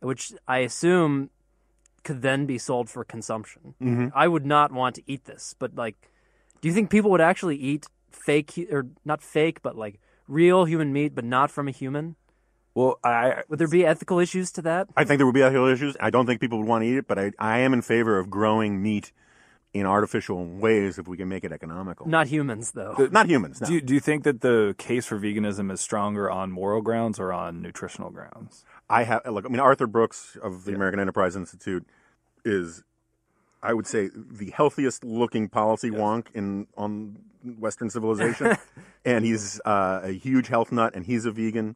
[0.00, 1.30] which I assume
[2.02, 3.74] could then be sold for consumption.
[3.80, 4.08] Mm-hmm.
[4.14, 5.96] I would not want to eat this, but like,
[6.60, 10.92] do you think people would actually eat fake or not fake, but like real human
[10.92, 12.16] meat, but not from a human?
[12.76, 14.88] Well, I Would there be ethical issues to that?
[14.94, 15.96] I think there would be ethical issues.
[15.98, 18.18] I don't think people would want to eat it, but I, I am in favor
[18.18, 19.12] of growing meat
[19.72, 22.06] in artificial ways if we can make it economical.
[22.06, 23.08] Not humans, though.
[23.10, 23.62] Not humans.
[23.62, 23.68] No.
[23.68, 23.74] do.
[23.74, 27.32] You, do you think that the case for veganism is stronger on moral grounds or
[27.32, 28.66] on nutritional grounds?
[28.90, 29.46] I have look.
[29.46, 31.86] I mean, Arthur Brooks of the American Enterprise Institute
[32.44, 32.84] is,
[33.62, 37.16] I would say, the healthiest looking policy wonk in on
[37.58, 38.58] Western civilization,
[39.06, 41.74] and he's uh, a huge health nut, and he's a vegan.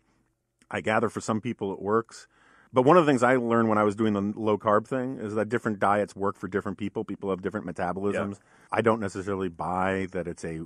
[0.70, 2.26] I gather for some people it works.
[2.72, 5.18] But one of the things I learned when I was doing the low carb thing
[5.18, 7.04] is that different diets work for different people.
[7.04, 8.38] People have different metabolisms.
[8.70, 10.61] I don't necessarily buy that it's a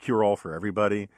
[0.00, 1.08] cure all for everybody,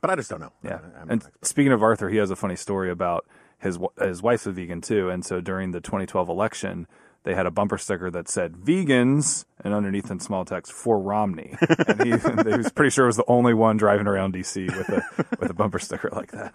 [0.00, 0.52] but I just don't know.
[0.62, 0.78] Yeah.
[0.96, 3.26] I- and speaking of Arthur, he has a funny story about
[3.58, 6.86] his his wife's a vegan too, and so during the 2012 election,
[7.24, 11.56] they had a bumper sticker that said "vegans" and underneath in small text for Romney,
[11.88, 12.10] and he,
[12.50, 15.02] he was pretty sure it was the only one driving around DC with a
[15.40, 16.52] with a bumper sticker like that.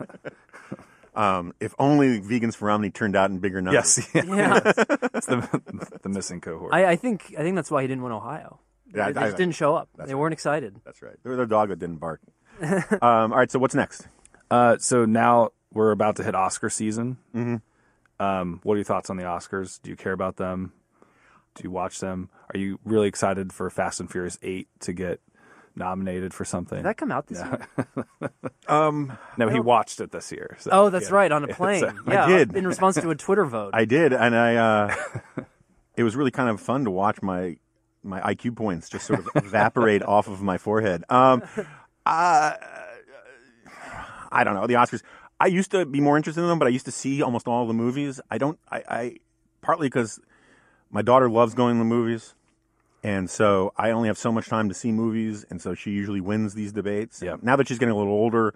[1.13, 3.97] Um, if only vegans for Romney turned out in bigger numbers.
[3.97, 4.35] Yes, yeah.
[4.35, 4.61] Yeah,
[5.13, 6.73] it's the, the missing cohort.
[6.73, 8.59] I, I think I think that's why he didn't win Ohio.
[8.93, 9.89] Yeah, they, they I- just didn't show up.
[9.97, 10.15] They right.
[10.15, 10.79] weren't excited.
[10.85, 11.15] That's right.
[11.23, 12.21] There was a dog that didn't bark.
[12.61, 13.51] um, all right.
[13.51, 14.07] So what's next?
[14.49, 17.17] Uh, so now we're about to hit Oscar season.
[17.35, 18.23] Mm-hmm.
[18.23, 19.81] Um, what are your thoughts on the Oscars?
[19.81, 20.73] Do you care about them?
[21.55, 22.29] Do you watch them?
[22.53, 25.19] Are you really excited for Fast and Furious Eight to get
[25.75, 26.77] nominated for something?
[26.77, 27.67] Did that come out this year?
[28.67, 30.55] Um, no, he watched it this year.
[30.59, 31.15] so, Oh, that's yeah.
[31.15, 31.83] right, on a plane.
[32.07, 32.55] yeah, did.
[32.55, 33.71] in response to a Twitter vote.
[33.73, 34.55] I did, and I.
[34.55, 34.95] Uh,
[35.97, 37.57] it was really kind of fun to watch my
[38.03, 41.03] my IQ points just sort of evaporate off of my forehead.
[41.09, 41.43] Um,
[42.05, 42.53] uh,
[44.31, 45.01] I don't know the Oscars.
[45.39, 47.67] I used to be more interested in them, but I used to see almost all
[47.67, 48.21] the movies.
[48.29, 48.57] I don't.
[48.71, 49.15] I, I
[49.61, 50.19] partly because
[50.91, 52.35] my daughter loves going to the movies,
[53.03, 56.21] and so I only have so much time to see movies, and so she usually
[56.21, 57.21] wins these debates.
[57.21, 57.37] Yeah.
[57.41, 58.53] Now that she's getting a little older,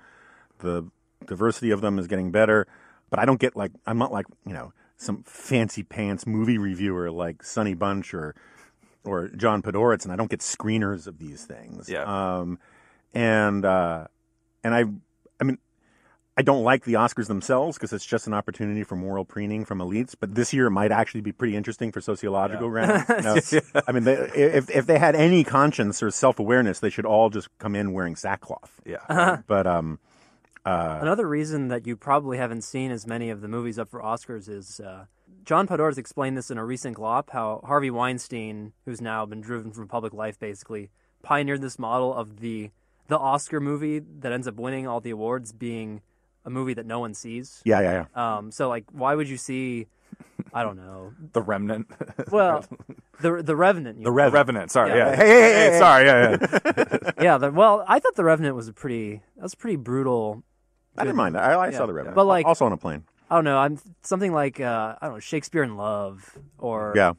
[0.60, 0.90] the
[1.26, 2.68] diversity of them is getting better,
[3.10, 7.12] but I don't get like I'm not like you know some fancy pants movie reviewer
[7.12, 8.36] like Sonny Bunch or
[9.04, 11.90] or John Podhoretz, and I don't get screeners of these things.
[11.90, 12.04] Yeah.
[12.04, 12.60] Um,
[13.14, 14.08] and uh,
[14.64, 14.86] and I,
[16.38, 19.80] I don't like the Oscars themselves because it's just an opportunity for moral preening from
[19.80, 20.16] elites.
[20.20, 23.54] But this year it might actually be pretty interesting for sociological grounds.
[23.54, 27.06] No, I mean, they, if if they had any conscience or self awareness, they should
[27.06, 28.82] all just come in wearing sackcloth.
[28.86, 29.38] Yeah.
[29.48, 30.00] But um,
[30.66, 34.50] Another reason that you probably haven't seen as many of the movies up for Oscars
[34.50, 35.06] is uh,
[35.44, 39.72] John Podhoretz explained this in a recent glop how Harvey Weinstein, who's now been driven
[39.72, 40.90] from public life, basically
[41.22, 42.72] pioneered this model of the
[43.08, 46.02] the Oscar movie that ends up winning all the awards being
[46.46, 47.62] a movie that no one sees.
[47.66, 48.38] yeah, yeah, yeah.
[48.38, 49.88] Um, so like, why would you see?
[50.54, 51.12] I don't know.
[51.34, 51.88] the Remnant.
[52.32, 52.64] Well,
[53.22, 53.98] the the Revenant.
[54.00, 54.12] The know.
[54.12, 54.34] Rev.
[54.34, 54.72] Revenant.
[54.72, 54.92] Sorry.
[54.92, 55.10] Yeah.
[55.12, 55.16] Yeah.
[55.16, 55.80] Hey, hey, hey, hey.
[55.86, 56.06] sorry.
[56.06, 56.38] Yeah.
[56.78, 57.12] yeah.
[57.22, 57.38] yeah.
[57.38, 59.22] The, well, I thought the Revenant was a pretty.
[59.36, 60.44] That was pretty brutal.
[60.98, 61.44] I didn't mind that.
[61.44, 61.78] I, I Yeah.
[61.78, 62.16] saw the Revenant.
[62.16, 63.04] But, like- also on a plane.
[63.30, 63.58] I don't know.
[63.58, 67.14] I'm something like uh, I don't know Shakespeare in Love or Yeah.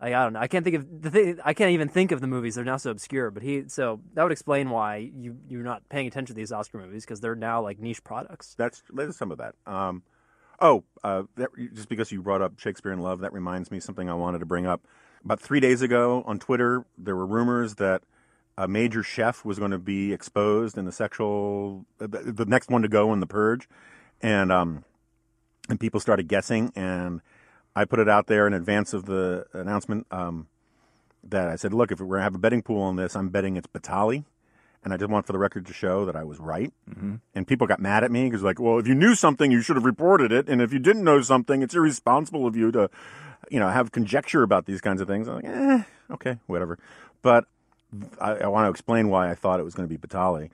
[0.00, 0.40] I, I don't know.
[0.40, 1.38] I can't think of the thing.
[1.44, 2.54] I can't even think of the movies.
[2.54, 3.30] They're now so obscure.
[3.30, 6.78] But he so that would explain why you you're not paying attention to these Oscar
[6.78, 8.54] movies because they're now like niche products.
[8.56, 9.54] That's there's some of that.
[9.66, 10.02] Um,
[10.60, 14.08] oh, uh, that, just because you brought up Shakespeare in Love, that reminds me something
[14.08, 14.82] I wanted to bring up.
[15.24, 18.02] About three days ago on Twitter, there were rumors that
[18.56, 22.82] a major chef was going to be exposed in the sexual, the, the next one
[22.82, 23.68] to go in the purge,
[24.20, 24.84] and um,
[25.68, 27.20] and people started guessing, and
[27.74, 30.48] I put it out there in advance of the announcement um,
[31.22, 33.28] that I said, look, if we're going to have a betting pool on this, I'm
[33.28, 34.24] betting it's Batali.
[34.84, 36.72] And I just want for the record to show that I was right.
[36.88, 37.16] Mm-hmm.
[37.34, 39.76] And people got mad at me because, like, well, if you knew something, you should
[39.76, 40.48] have reported it.
[40.48, 42.88] And if you didn't know something, it's irresponsible of you to,
[43.50, 45.26] you know, have conjecture about these kinds of things.
[45.26, 46.78] I'm like, eh, okay, whatever.
[47.22, 47.46] But
[48.20, 50.50] I, I want to explain why I thought it was going to be Batali.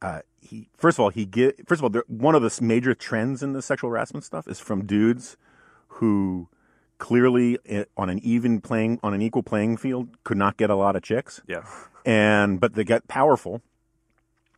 [0.00, 2.94] Uh, he first of all he get first of all there, one of the major
[2.94, 5.36] trends in the sexual harassment stuff is from dudes
[5.98, 6.48] who
[6.98, 10.74] clearly eh, on an even playing on an equal playing field could not get a
[10.76, 11.64] lot of chicks Yeah.
[12.04, 13.60] and but they get powerful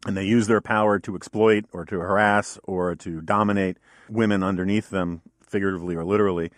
[0.06, 4.90] and they use their power to exploit or to harass or to dominate women underneath
[4.90, 6.50] them figuratively or literally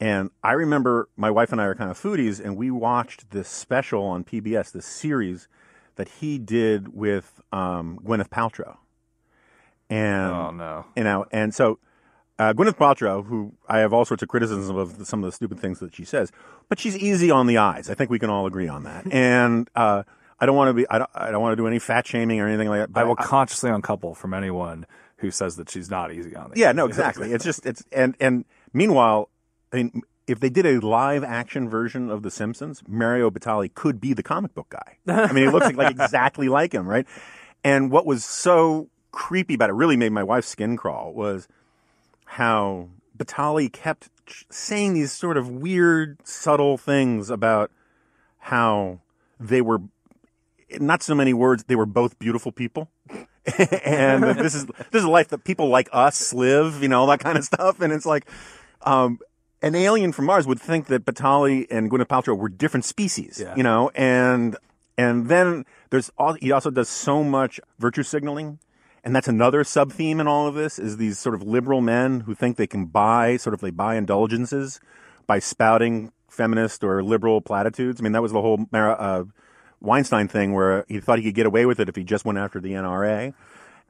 [0.00, 3.48] and i remember my wife and i are kind of foodies and we watched this
[3.48, 5.48] special on pbs this series
[5.96, 8.76] that he did with um, gwyneth paltrow
[9.90, 10.86] and Oh no.
[10.96, 11.78] you know, and so
[12.38, 15.34] uh, Gwyneth Paltrow, who I have all sorts of criticisms of the, some of the
[15.34, 16.32] stupid things that she says,
[16.68, 17.90] but she's easy on the eyes.
[17.90, 19.12] I think we can all agree on that.
[19.12, 20.02] and uh,
[20.40, 22.40] I don't want to be, I don't, I don't want to do any fat shaming
[22.40, 22.92] or anything like that.
[22.92, 24.86] But I will consciously uncouple from anyone
[25.18, 26.58] who says that she's not easy on it.
[26.58, 27.32] yeah, no, exactly.
[27.32, 29.28] It's just it's and and meanwhile,
[29.72, 34.00] I mean, if they did a live action version of The Simpsons, Mario Batali could
[34.00, 34.98] be the comic book guy.
[35.06, 37.06] I mean, he looks like, like exactly like him, right?
[37.62, 41.46] And what was so creepy about it, really made my wife's skin crawl, was
[42.32, 47.70] how Batali kept ch- saying these sort of weird, subtle things about
[48.38, 49.00] how
[49.38, 49.82] they were
[50.80, 51.64] not so many words.
[51.64, 52.90] They were both beautiful people,
[53.84, 56.82] and this is this is a life that people like us live.
[56.82, 57.80] You know that kind of stuff.
[57.80, 58.26] And it's like
[58.80, 59.18] um,
[59.60, 63.40] an alien from Mars would think that Batali and Gwyneth Paltrow were different species.
[63.42, 63.54] Yeah.
[63.54, 64.56] You know, and
[64.96, 68.58] and then there's all, he also does so much virtue signaling.
[69.04, 72.20] And that's another sub theme in all of this is these sort of liberal men
[72.20, 74.80] who think they can buy sort of they buy indulgences
[75.26, 78.00] by spouting feminist or liberal platitudes.
[78.00, 79.24] I mean, that was the whole uh,
[79.80, 82.38] Weinstein thing where he thought he could get away with it if he just went
[82.38, 83.34] after the NRA.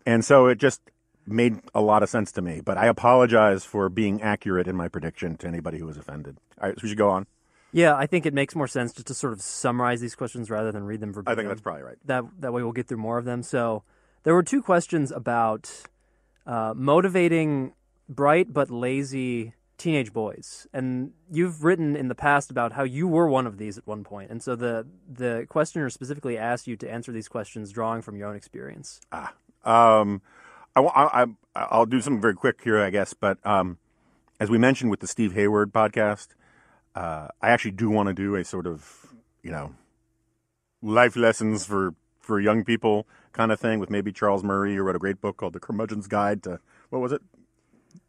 [0.06, 0.80] And so it just
[1.26, 2.60] made a lot of sense to me.
[2.64, 6.38] But I apologize for being accurate in my prediction to anybody who was offended.
[6.60, 7.26] All right, so we should go on.
[7.72, 10.72] Yeah, I think it makes more sense just to sort of summarize these questions rather
[10.72, 11.32] than read them verbatim.
[11.32, 11.96] I think that's probably right.
[12.04, 13.42] that that way we'll get through more of them.
[13.42, 13.82] So
[14.22, 15.82] there were two questions about
[16.46, 17.72] uh, motivating
[18.08, 23.26] bright but lazy teenage boys, and you've written in the past about how you were
[23.26, 26.90] one of these at one point, and so the the questioner specifically asked you to
[26.90, 29.00] answer these questions drawing from your own experience.
[29.10, 29.32] Ah,
[29.64, 30.22] um,
[30.74, 33.14] I, I, I, I'll do something very quick here, I guess.
[33.14, 33.78] But um,
[34.40, 36.28] as we mentioned with the Steve Hayward podcast,
[36.94, 39.06] uh, I actually do want to do a sort of,
[39.42, 39.74] you know,
[40.80, 44.96] life lessons for for young people kind of thing with maybe Charles Murray, who wrote
[44.96, 47.22] a great book called The Curmudgeon's Guide to what was it?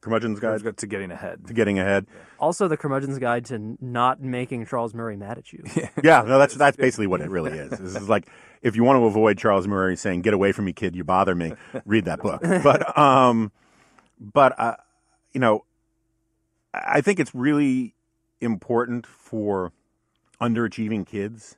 [0.01, 1.47] Curmudgeon's Guide to getting ahead.
[1.47, 2.05] to Getting Ahead.
[2.39, 5.63] Also, the curmudgeon's guide to not making Charles Murray mad at you.
[6.03, 7.69] Yeah, no, that's that's basically what it really is.
[7.71, 8.27] This is like
[8.61, 11.35] if you want to avoid Charles Murray saying "Get away from me, kid, you bother
[11.35, 11.53] me,"
[11.85, 12.41] read that book.
[12.41, 13.51] But um,
[14.19, 14.75] but uh,
[15.31, 15.63] you know,
[16.73, 17.95] I think it's really
[18.41, 19.71] important for
[20.41, 21.55] underachieving kids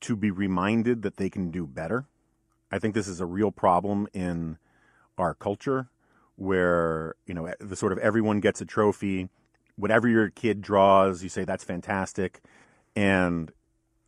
[0.00, 2.06] to be reminded that they can do better.
[2.72, 4.58] I think this is a real problem in
[5.18, 5.88] our culture
[6.36, 9.28] where, you know, the sort of everyone gets a trophy.
[9.76, 12.40] Whatever your kid draws, you say that's fantastic.
[12.96, 13.52] And,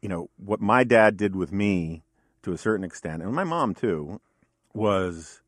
[0.01, 2.05] you know, what my dad did with me
[2.43, 4.21] to a certain extent, and my mom too,
[4.75, 5.43] was,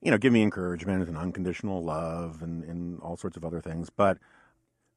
[0.00, 3.90] you know, give me encouragement and unconditional love and, and all sorts of other things.
[3.90, 4.18] But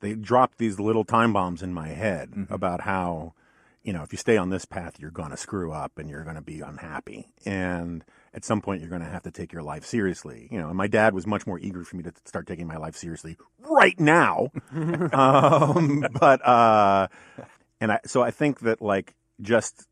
[0.02, 2.54] they dropped these little time bombs in my head mm-hmm.
[2.54, 3.34] about how,
[3.84, 6.24] you know, if you stay on this path, you're going to screw up and you're
[6.24, 7.28] going to be unhappy.
[7.46, 10.48] And at some point, you're going to have to take your life seriously.
[10.52, 12.78] You know, and my dad was much more eager for me to start taking my
[12.78, 14.50] life seriously right now.
[14.72, 17.08] um, but, uh,
[17.80, 19.88] and I, so I think that like just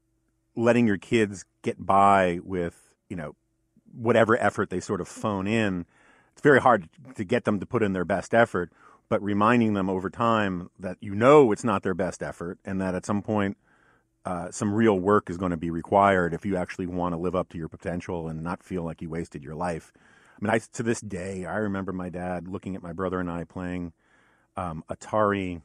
[0.56, 3.36] letting your kids get by with, you know,
[3.92, 5.86] whatever effort they sort of phone in,
[6.34, 8.72] it's very hard to get them to put in their best effort,
[9.10, 12.94] but reminding them over time that you know it's not their best effort and that
[12.94, 13.58] at some point
[14.26, 17.36] uh, some real work is going to be required if you actually want to live
[17.36, 19.92] up to your potential and not feel like you wasted your life.
[19.96, 23.30] I mean, I, to this day, I remember my dad looking at my brother and
[23.30, 23.94] I playing
[24.56, 25.62] um, Atari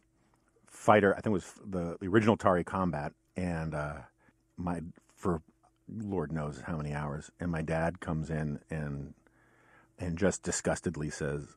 [0.66, 1.12] Fighter.
[1.12, 3.98] I think it was the, the original Atari Combat, and uh,
[4.56, 4.80] my
[5.16, 5.42] for
[5.88, 7.30] Lord knows how many hours.
[7.38, 9.14] And my dad comes in and
[9.98, 11.56] and just disgustedly says,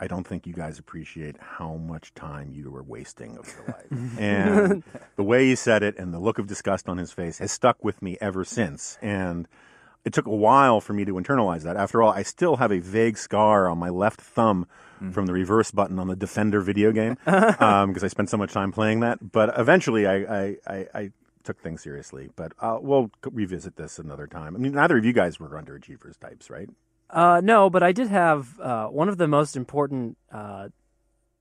[0.00, 4.14] I don't think you guys appreciate how much time you were wasting of your life.
[4.18, 4.82] and
[5.16, 7.84] the way he said it and the look of disgust on his face has stuck
[7.84, 8.96] with me ever since.
[9.02, 9.46] And
[10.04, 11.76] it took a while for me to internalize that.
[11.76, 14.66] After all, I still have a vague scar on my left thumb
[15.12, 18.70] from the reverse button on the Defender video game because I spent so much time
[18.70, 19.32] playing that.
[19.32, 21.10] But eventually, I, I, I, I
[21.42, 22.28] took things seriously.
[22.36, 24.54] But uh, we'll revisit this another time.
[24.54, 26.68] I mean, neither of you guys were underachievers types, right?
[27.12, 30.68] Uh, no, but I did have uh, one of the most important uh,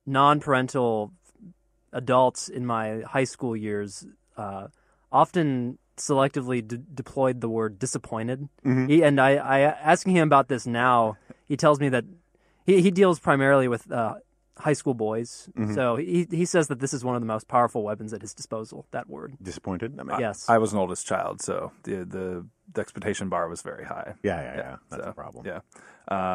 [0.05, 1.11] non-parental
[1.93, 4.05] adults in my high school years.
[4.37, 4.67] Uh,
[5.11, 8.47] often selectively de- deployed the word disappointed.
[8.63, 12.05] He, and I, I asking him about this now, he tells me that
[12.65, 14.15] he, he deals primarily with uh,
[14.57, 15.49] high school boys.
[15.73, 18.33] So he he says that this is one of the most powerful weapons at his
[18.33, 18.85] disposal.
[18.91, 19.35] That word.
[19.41, 19.99] Disappointed?
[19.99, 20.47] I mean, Yes.
[20.47, 24.15] I was an oldest child, so the the, the expectation bar was very high.
[24.23, 24.75] Yeah, yeah, yeah.
[24.89, 25.45] That's so, a problem.
[25.45, 25.61] Yeah.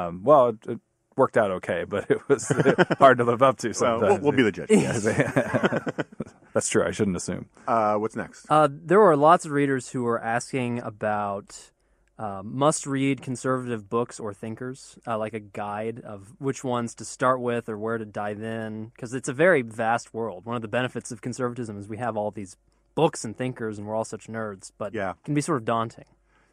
[0.06, 0.80] Um, well, it, it
[1.16, 2.48] worked out okay, but it was
[2.98, 4.70] hard to live up to Well, we'll, we'll be the judge.
[4.70, 5.04] Yes.
[6.52, 6.84] That's true.
[6.84, 7.46] I shouldn't assume.
[7.66, 8.46] uh, what's next?
[8.48, 11.70] Uh, there were lots of readers who were asking about
[12.16, 17.40] uh, must-read conservative books or thinkers, uh, like a guide of which ones to start
[17.40, 20.44] with or where to dive in, because it's a very vast world.
[20.46, 22.56] One of the benefits of conservatism is we have all these
[22.94, 25.10] books and thinkers, and we're all such nerds, but Yeah.
[25.10, 26.04] it can be sort of daunting.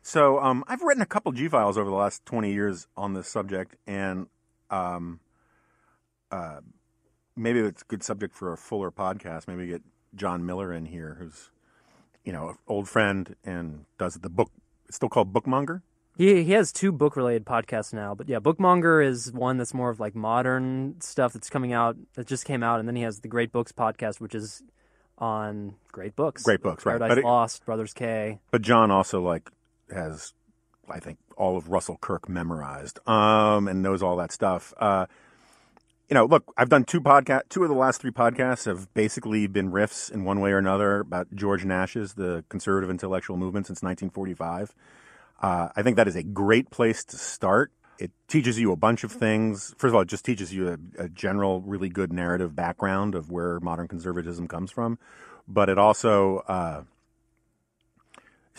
[0.01, 3.27] So um, I've written a couple G files over the last twenty years on this
[3.27, 4.27] subject, and
[4.69, 5.19] um,
[6.31, 6.61] uh,
[7.35, 9.47] maybe it's a good subject for a fuller podcast.
[9.47, 9.83] Maybe get
[10.15, 11.51] John Miller in here, who's
[12.25, 14.51] you know an old friend and does the book.
[14.87, 15.81] It's still called Bookmonger.
[16.17, 19.89] He he has two book related podcasts now, but yeah, Bookmonger is one that's more
[19.89, 23.19] of like modern stuff that's coming out that just came out, and then he has
[23.19, 24.61] the Great Books podcast, which is
[25.17, 26.93] on great books, Great books, right.
[26.93, 28.39] Paradise But it- Lost, Brothers K.
[28.49, 29.51] But John also like
[29.91, 30.33] has,
[30.89, 34.73] I think, all of Russell Kirk memorized, um, and knows all that stuff.
[34.77, 35.05] Uh,
[36.11, 39.47] you know, look, I've done two podcast, two of the last three podcasts have basically
[39.47, 43.81] been riffs in one way or another about George Nash's the conservative intellectual movement since
[43.81, 44.75] 1945.
[45.41, 47.71] Uh, I think that is a great place to start.
[47.97, 49.73] It teaches you a bunch of things.
[49.77, 53.31] First of all, it just teaches you a, a general, really good narrative background of
[53.31, 54.99] where modern conservatism comes from.
[55.47, 56.81] But it also uh,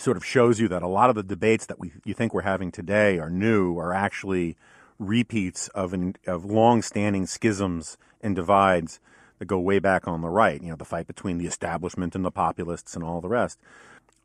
[0.03, 2.43] sort of shows you that a lot of the debates that we you think we're
[2.43, 4.57] having today are new are actually
[4.99, 9.01] repeats of an, of long-standing schisms and divides
[9.39, 10.63] that go way back on the right.
[10.63, 13.59] You know, the fight between the establishment and the populists and all the rest.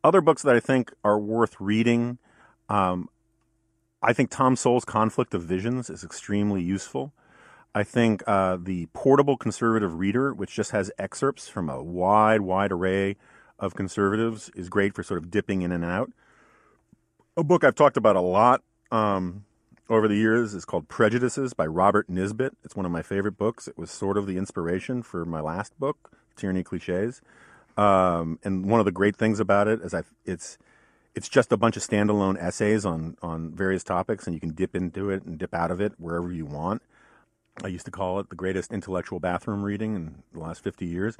[0.04, 2.18] Other books that I think are worth reading.
[2.68, 3.08] Um,
[4.00, 7.12] I think Tom Sowell's Conflict of Visions is extremely useful.
[7.74, 12.70] I think uh, the Portable Conservative Reader, which just has excerpts from a wide, wide
[12.70, 13.16] array
[13.58, 16.10] of conservatives, is great for sort of dipping in and out.
[17.36, 19.44] A book I've talked about a lot um,
[19.88, 22.56] over the years is called Prejudices by Robert Nisbet.
[22.64, 23.68] It's one of my favorite books.
[23.68, 27.20] It was sort of the inspiration for my last book, Tyranny Cliches.
[27.76, 30.58] Um, and one of the great things about it is I, it's
[31.14, 34.74] it's just a bunch of standalone essays on on various topics, and you can dip
[34.74, 36.82] into it and dip out of it wherever you want.
[37.62, 41.16] I used to call it the greatest intellectual bathroom reading in the last 50 years.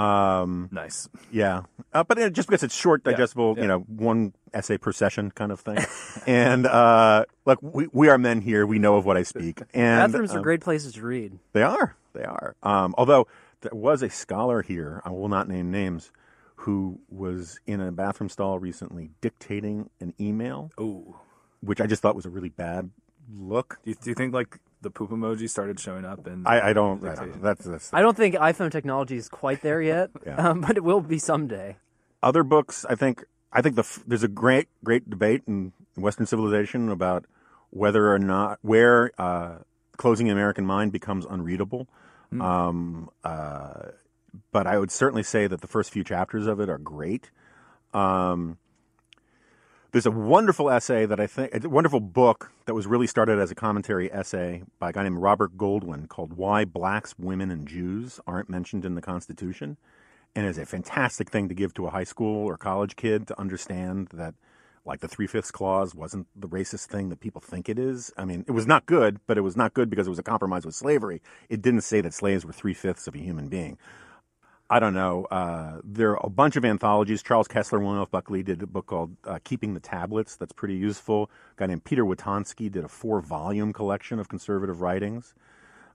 [0.00, 1.08] Um, Nice.
[1.30, 3.62] yeah, uh, but it, just because it's short, digestible, yeah.
[3.62, 5.78] you know, one essay per session kind of thing.
[6.26, 8.66] and uh, look, we, we are men here.
[8.66, 9.60] We know of what I speak.
[9.74, 11.38] And Bathrooms are um, great places to read.
[11.52, 11.96] They are.
[12.14, 12.56] They are.
[12.62, 13.26] Um, although
[13.60, 16.10] there was a scholar here, I will not name names,
[16.56, 21.16] who was in a bathroom stall recently dictating an email, Oh.
[21.60, 22.90] which I just thought was a really bad
[23.32, 23.78] look.
[23.84, 26.72] Do you, do you think like the poop emoji started showing up and I, I
[26.72, 27.04] don't.
[27.06, 30.36] I don't that's, that's I don't think iPhone technology is quite there yet, Yeah.
[30.50, 31.76] um, but it will be someday.
[32.22, 32.84] other books.
[32.88, 33.24] I think.
[33.52, 37.24] I think the there's a great great debate in Western civilization about
[37.70, 39.56] whether or not where uh,
[39.96, 41.88] closing the American mind becomes unreadable.
[42.40, 43.90] Um, uh,
[44.52, 47.30] but I would certainly say that the first few chapters of it are great.
[47.92, 48.58] Um,
[49.92, 53.50] there's a wonderful essay that I think, a wonderful book that was really started as
[53.50, 58.20] a commentary essay by a guy named Robert Goldwin called Why Blacks, Women, and Jews
[58.26, 59.76] Aren't Mentioned in the Constitution.
[60.36, 63.40] And is a fantastic thing to give to a high school or college kid to
[63.40, 64.34] understand that,
[64.84, 68.12] like, the Three Fifths Clause wasn't the racist thing that people think it is.
[68.16, 70.22] I mean, it was not good, but it was not good because it was a
[70.22, 71.20] compromise with slavery.
[71.48, 73.76] It didn't say that slaves were three fifths of a human being.
[74.72, 75.24] I don't know.
[75.24, 77.24] Uh, there are a bunch of anthologies.
[77.24, 78.10] Charles Kesler, William F.
[78.12, 80.36] Buckley did a book called uh, Keeping the Tablets.
[80.36, 81.28] That's pretty useful.
[81.56, 85.34] A guy named Peter Witonski did a four volume collection of conservative writings.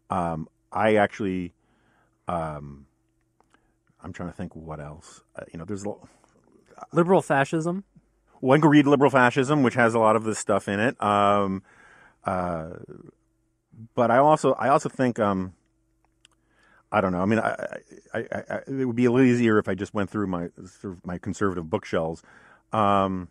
[0.09, 1.53] Um, I actually,
[2.27, 2.85] um,
[4.03, 5.23] I'm trying to think what else.
[5.37, 6.07] Uh, you know, there's l-
[6.91, 7.85] Liberal fascism.
[8.41, 11.01] one can read Liberal Fascism, which has a lot of this stuff in it.
[11.01, 11.63] Um,
[12.25, 12.71] uh,
[13.95, 15.53] but I also, I also think, um,
[16.95, 17.21] I don't know.
[17.21, 17.79] I mean, I,
[18.13, 18.19] I,
[18.49, 20.47] I, it would be a little easier if I just went through my
[20.81, 22.23] sort of my conservative bookshelves.
[22.71, 23.27] Um,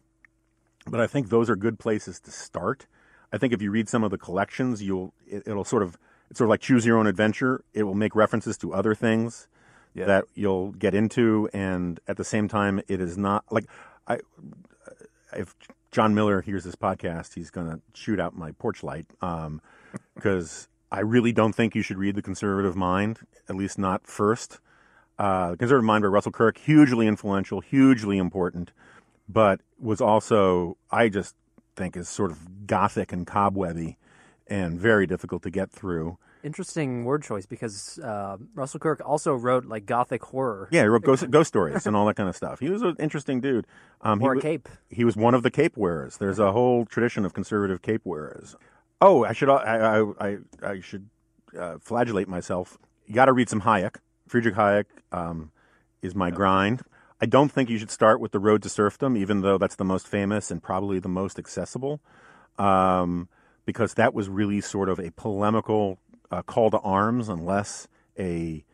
[0.86, 2.86] but I think those are good places to start.
[3.32, 5.96] I think if you read some of the collections, you'll it, it'll sort of
[6.30, 7.64] it's sort of like choose your own adventure.
[7.72, 9.48] It will make references to other things
[9.94, 10.06] Yeah.
[10.06, 13.64] that you'll get into, and at the same time, it is not like
[14.06, 14.18] I.
[15.32, 15.54] If
[15.90, 19.06] John Miller hears this podcast, he's going to shoot out my porch light
[20.14, 23.18] because I really don't think you should read The Conservative Mind,
[23.48, 24.60] at least not first.
[25.18, 28.70] Uh, the Conservative Mind by Russell Kirk, hugely influential, hugely important,
[29.28, 31.34] but was also, I just
[31.74, 33.98] think, is sort of gothic and cobwebby
[34.46, 36.16] and very difficult to get through.
[36.44, 41.02] Interesting word choice because uh, Russell Kirk also wrote like gothic horror Yeah, he wrote
[41.02, 42.60] ghost, ghost stories and all that kind of stuff.
[42.60, 43.66] He was an interesting dude.
[44.02, 44.68] Um, he cape.
[44.90, 46.18] he was one of the cape wearers.
[46.18, 48.54] There's a whole tradition of conservative cape wearers.
[49.04, 51.10] Oh, I should I I I, I should
[51.58, 52.78] uh, flagellate myself.
[53.06, 53.96] You got to read some Hayek.
[54.26, 55.52] Friedrich Hayek um,
[56.00, 56.80] is my grind.
[57.20, 59.84] I don't think you should start with the Road to Serfdom, even though that's the
[59.84, 62.00] most famous and probably the most accessible,
[62.58, 63.28] um,
[63.66, 65.98] because that was really sort of a polemical
[66.30, 67.86] uh, call to arms, unless
[68.18, 68.64] a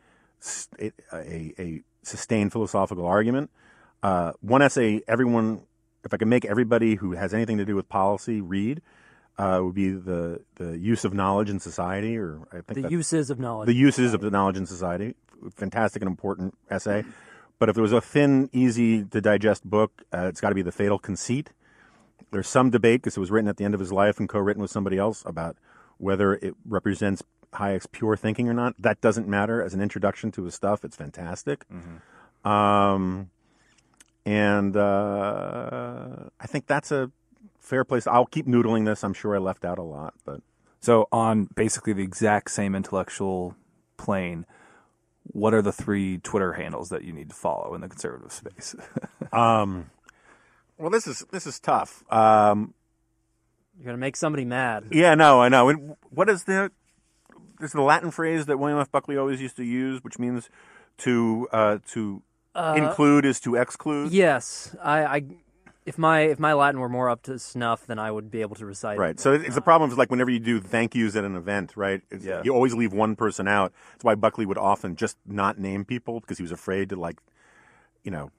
[0.79, 3.51] a, a, a sustained philosophical argument.
[4.01, 5.63] Uh, one essay everyone,
[6.05, 8.81] if I can make everybody who has anything to do with policy read,
[9.37, 13.29] uh, would be the the use of knowledge in society, or I think The uses
[13.29, 13.67] of knowledge.
[13.67, 15.15] the uses of the knowledge in society.
[15.55, 17.03] Fantastic and important essay.
[17.57, 20.61] But if there was a thin, easy to digest book, uh, it's got to be
[20.63, 21.51] The Fatal Conceit.
[22.31, 24.61] There's some debate because it was written at the end of his life and co-written
[24.61, 25.57] with somebody else about
[25.97, 27.21] whether it represents
[27.53, 28.73] Hayek's pure thinking or not.
[28.79, 29.61] That doesn't matter.
[29.61, 31.65] As an introduction to his stuff, it's fantastic.
[32.45, 33.29] Um,
[34.25, 37.11] and uh, I think that's a
[37.61, 38.07] fair place.
[38.07, 39.03] I'll keep noodling this.
[39.03, 40.41] I'm sure I left out a lot, but
[40.81, 43.55] So on basically the exact same intellectual
[43.97, 44.45] plane,
[45.23, 48.75] what are the three Twitter handles that you need to follow in the conservative space?
[49.31, 49.89] Um,
[50.77, 52.03] well, this is this is tough.
[52.11, 52.73] Um,
[53.77, 54.87] You're gonna make somebody mad.
[54.91, 55.69] yeah, no, I know.
[55.69, 56.69] And what is the
[57.61, 58.91] this is the Latin phrase that William F.
[58.91, 60.49] Buckley always used to use, which means
[60.97, 62.23] to uh, to
[62.75, 64.11] include is to exclude.
[64.11, 65.23] Yes, I, I
[65.85, 68.55] if my if my Latin were more up to snuff, then I would be able
[68.57, 68.99] to recite.
[68.99, 69.11] Right.
[69.11, 69.19] It.
[69.19, 72.01] So it's the problem is like whenever you do thank yous at an event, right?
[72.11, 72.41] It's, Yeah.
[72.43, 73.73] You always leave one person out.
[73.93, 77.17] That's why Buckley would often just not name people because he was afraid to like,
[78.03, 78.31] you know,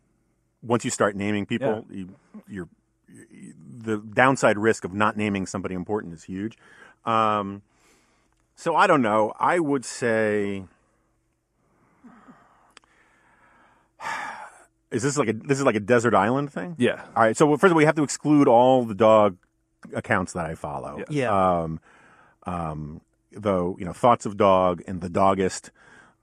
[0.63, 2.15] once you start naming people, you,
[2.49, 2.69] you're
[3.77, 6.57] the downside risk of not naming somebody important is huge.
[7.05, 7.63] Um,
[8.55, 9.33] so I don't know.
[9.39, 10.65] I would say.
[14.93, 16.75] Is this like a this is like a desert island thing?
[16.79, 17.03] Yeah.
[17.17, 17.37] All right.
[17.37, 19.37] So well, first of all, we have to exclude all the dog
[19.95, 20.99] accounts that I follow.
[20.99, 21.05] Yeah.
[21.11, 21.61] Yeah.
[21.63, 21.81] Um,
[22.47, 23.01] um,
[23.33, 25.71] though you know, thoughts of dog and the Dogist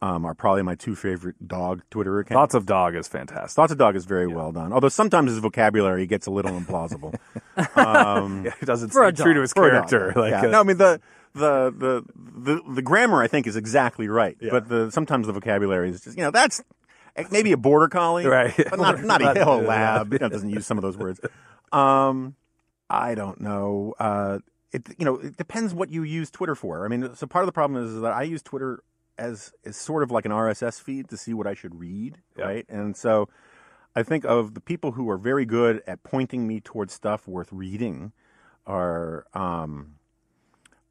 [0.01, 2.35] um, are probably my two favorite dog Twitter accounts.
[2.37, 3.55] Thoughts of Dog is fantastic.
[3.55, 4.71] Thoughts of dog is very well done.
[4.71, 7.15] Although sometimes his vocabulary gets a little implausible.
[7.75, 9.41] um, Yeah, he doesn't For a stay true to dog.
[9.43, 9.89] his for a dog.
[9.89, 10.19] character.
[10.21, 10.41] Like, yeah.
[10.43, 11.01] uh, no, I mean the,
[11.33, 14.51] the the the the grammar I think is exactly right, Yeah.
[14.51, 16.61] but the sometimes the vocabulary is just you know that's
[17.31, 18.53] maybe a border collie, Right.
[18.57, 19.45] But not not a yeah.
[19.45, 20.13] lab.
[20.13, 21.19] You know, doesn't use some of those words.
[21.71, 22.35] Um,
[22.89, 23.93] I don't know.
[23.99, 24.39] Uh,
[24.71, 26.85] it you know it depends what you use Twitter for.
[26.85, 28.83] I mean, so part of the problem is that I use Twitter
[29.17, 32.45] as as sort of like an RSS feed to see what I should read, Yeah.
[32.45, 32.65] right?
[32.69, 33.27] And so
[33.95, 37.51] I think of the people who are very good at pointing me towards stuff worth
[37.51, 38.13] reading
[38.65, 39.95] are um,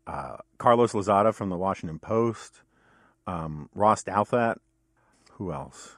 [0.07, 2.63] uh, Carlos Lozada from the Washington Post,
[3.27, 4.57] um, Ross Douthat.
[5.33, 5.97] Who else?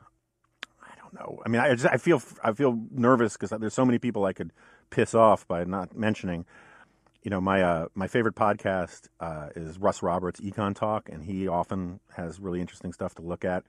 [1.13, 1.43] Don't know.
[1.45, 4.33] I mean, I just I feel I feel nervous because there's so many people I
[4.33, 4.53] could
[4.91, 6.45] piss off by not mentioning.
[7.23, 11.49] You know, my uh, my favorite podcast uh, is Russ Roberts Econ Talk, and he
[11.49, 13.65] often has really interesting stuff to look at.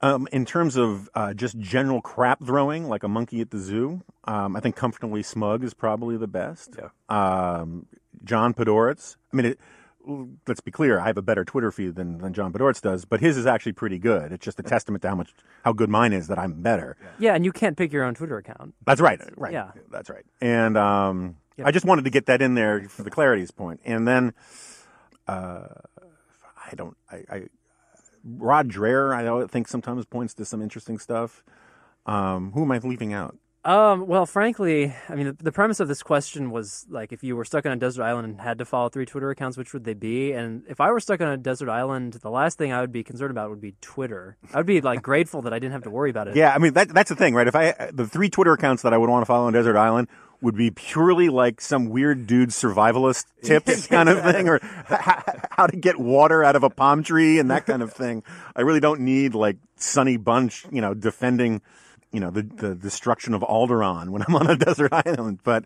[0.00, 4.02] Um, in terms of uh, just general crap throwing, like a monkey at the zoo,
[4.24, 6.78] um, I think comfortably smug is probably the best.
[6.78, 6.90] Yeah.
[7.08, 7.86] Um,
[8.22, 9.16] John Podhoretz.
[9.32, 9.58] I mean, it,
[10.46, 10.98] let's be clear.
[10.98, 13.72] I have a better Twitter feed than, than John Podhoretz does, but his is actually
[13.72, 14.32] pretty good.
[14.32, 15.32] It's just a testament to how much
[15.64, 16.96] how good mine is that I'm better.
[17.18, 18.74] Yeah, and you can't pick your own Twitter account.
[18.86, 19.20] That's right.
[19.36, 19.52] Right.
[19.52, 19.72] Yeah.
[19.90, 20.24] That's right.
[20.40, 21.66] And um, Yep.
[21.66, 23.80] I just wanted to get that in there for the clarity's point.
[23.84, 24.32] And then
[25.26, 25.66] uh,
[26.70, 26.96] I don't.
[27.10, 27.42] I, I
[28.24, 29.12] Rod Dreher.
[29.12, 31.42] I think sometimes points to some interesting stuff.
[32.06, 33.36] Um, who am I leaving out?
[33.64, 37.36] Um, well, frankly, I mean, the, the premise of this question was like, if you
[37.36, 39.84] were stuck on a desert island and had to follow three Twitter accounts, which would
[39.84, 40.32] they be?
[40.32, 43.02] And if I were stuck on a desert island, the last thing I would be
[43.02, 44.36] concerned about would be Twitter.
[44.54, 46.36] I would be like grateful that I didn't have to worry about it.
[46.36, 47.48] Yeah, I mean that that's the thing, right?
[47.48, 50.08] If I the three Twitter accounts that I would want to follow on Desert Island
[50.40, 54.60] would be purely like some weird dude survivalist tips kind of thing, or
[55.50, 58.22] how to get water out of a palm tree and that kind of thing.
[58.54, 61.60] I really don't need like Sonny Bunch, you know, defending,
[62.12, 65.40] you know, the the destruction of Alderaan when I'm on a desert island.
[65.42, 65.64] But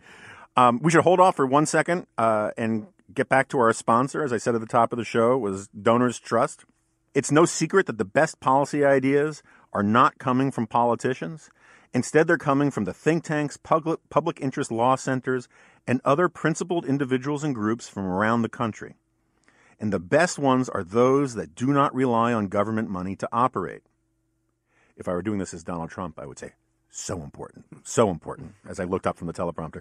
[0.56, 4.22] um, we should hold off for one second uh, and get back to our sponsor.
[4.22, 6.64] As I said at the top of the show, was Donors Trust.
[7.14, 11.50] It's no secret that the best policy ideas are not coming from politicians.
[11.94, 15.46] Instead, they're coming from the think tanks, public, public interest law centers,
[15.86, 18.94] and other principled individuals and groups from around the country.
[19.78, 23.82] And the best ones are those that do not rely on government money to operate.
[24.96, 26.52] If I were doing this as Donald Trump, I would say,
[26.90, 29.80] so important, so important, as I looked up from the teleprompter.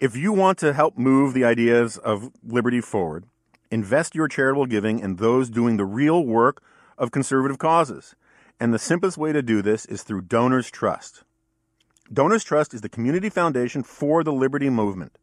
[0.00, 3.24] If you want to help move the ideas of liberty forward,
[3.70, 6.62] invest your charitable giving in those doing the real work
[6.98, 8.14] of conservative causes.
[8.58, 11.24] And the simplest way to do this is through Donors Trust.
[12.12, 15.18] Donors Trust is the community foundation for the liberty movement.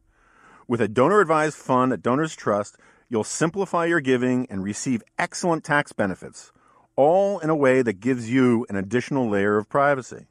[0.68, 2.78] With a donor advised fund at Donors Trust,
[3.10, 6.52] you'll simplify your giving and receive excellent tax benefits,
[7.00, 10.26] all in a way that gives you an additional layer of privacy.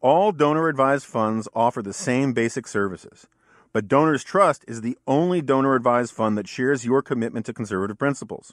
[0.00, 3.28] All donor advised funds offer the same basic services,
[3.72, 7.96] but Donors Trust is the only donor advised fund that shares your commitment to conservative
[7.96, 8.52] principles.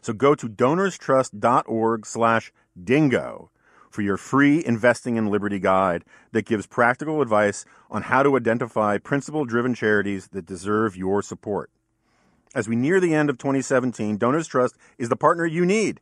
[0.00, 2.52] So go to donorstrust.org slash
[2.82, 3.50] dingo
[3.90, 8.96] for your free investing in liberty guide that gives practical advice on how to identify
[8.96, 11.70] principle driven charities that deserve your support.
[12.56, 16.00] As we near the end of 2017, Donors Trust is the partner you need.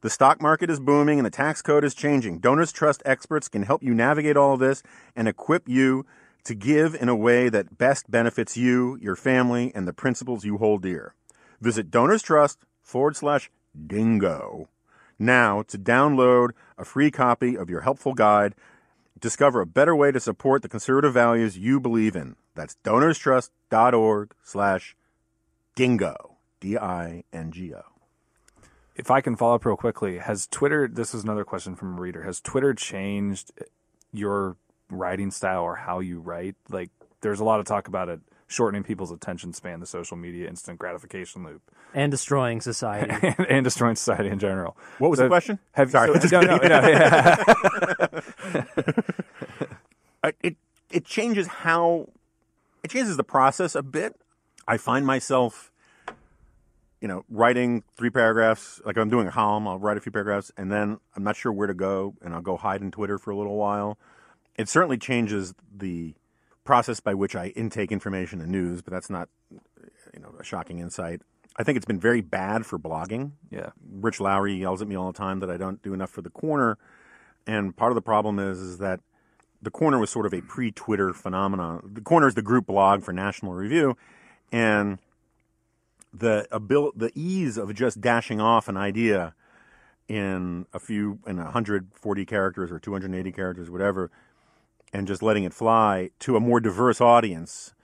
[0.00, 2.38] The stock market is booming and the tax code is changing.
[2.38, 4.82] Donors Trust experts can help you navigate all of this
[5.14, 6.06] and equip you
[6.44, 10.56] to give in a way that best benefits you, your family, and the principles you
[10.56, 11.14] hold dear.
[11.60, 13.50] Visit Donors Trust forward slash
[13.86, 14.70] dingo
[15.18, 18.54] now to download a free copy of your helpful guide.
[19.20, 22.36] Discover a better way to support the conservative values you believe in.
[22.54, 24.96] That's donorstrust.org slash
[25.74, 26.36] dingo.
[26.60, 27.80] D-I-N-G-O.
[28.96, 32.00] If I can follow up real quickly, has Twitter, this is another question from a
[32.00, 33.50] reader, has Twitter changed
[34.12, 34.56] your
[34.90, 36.54] writing style or how you write?
[36.68, 36.90] Like,
[37.22, 40.76] there's a lot of talk about it shortening people's attention span, the social media instant
[40.78, 41.62] gratification loop,
[41.94, 43.14] And destroying society.
[43.38, 44.76] and, and destroying society in general.
[44.98, 45.58] What was So the question?
[45.72, 46.68] Have, Sorry, so- just no, no, kidding.
[46.82, 47.44] no, yeah.
[50.22, 50.54] Uh, I,
[50.90, 52.06] it changes how
[52.82, 54.20] it changes the process a bit.
[54.66, 55.72] I find myself,
[57.00, 58.80] you know, writing three paragraphs.
[58.84, 61.52] Like I'm doing a column, I'll write a few paragraphs, and then I'm not sure
[61.52, 63.98] where to go, and I'll go hide in Twitter for a little while.
[64.56, 66.14] It certainly changes the
[66.64, 70.78] process by which I intake information and news, but that's not, you know, a shocking
[70.78, 71.22] insight.
[71.56, 73.32] I think it's been very bad for blogging.
[73.50, 73.70] Yeah.
[73.90, 76.30] Rich Lowry yells at me all the time that I don't do enough for the
[76.30, 76.78] corner,
[77.46, 79.00] and part of the problem is is that
[79.62, 81.90] the corner was sort of a pre-Twitter phenomenon.
[81.92, 83.96] The corner is the group blog for National Review,
[84.52, 84.98] and
[86.12, 89.34] the abil- the ease of just dashing off an idea
[90.08, 94.10] in a few in 140 characters or 280 characters, whatever,
[94.92, 97.74] and just letting it fly to a more diverse audience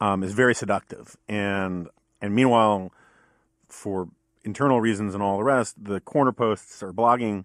[0.00, 1.16] um, is very seductive.
[1.28, 1.88] And
[2.22, 2.90] and meanwhile,
[3.68, 4.08] for
[4.44, 7.44] internal reasons and all the rest, the corner posts or blogging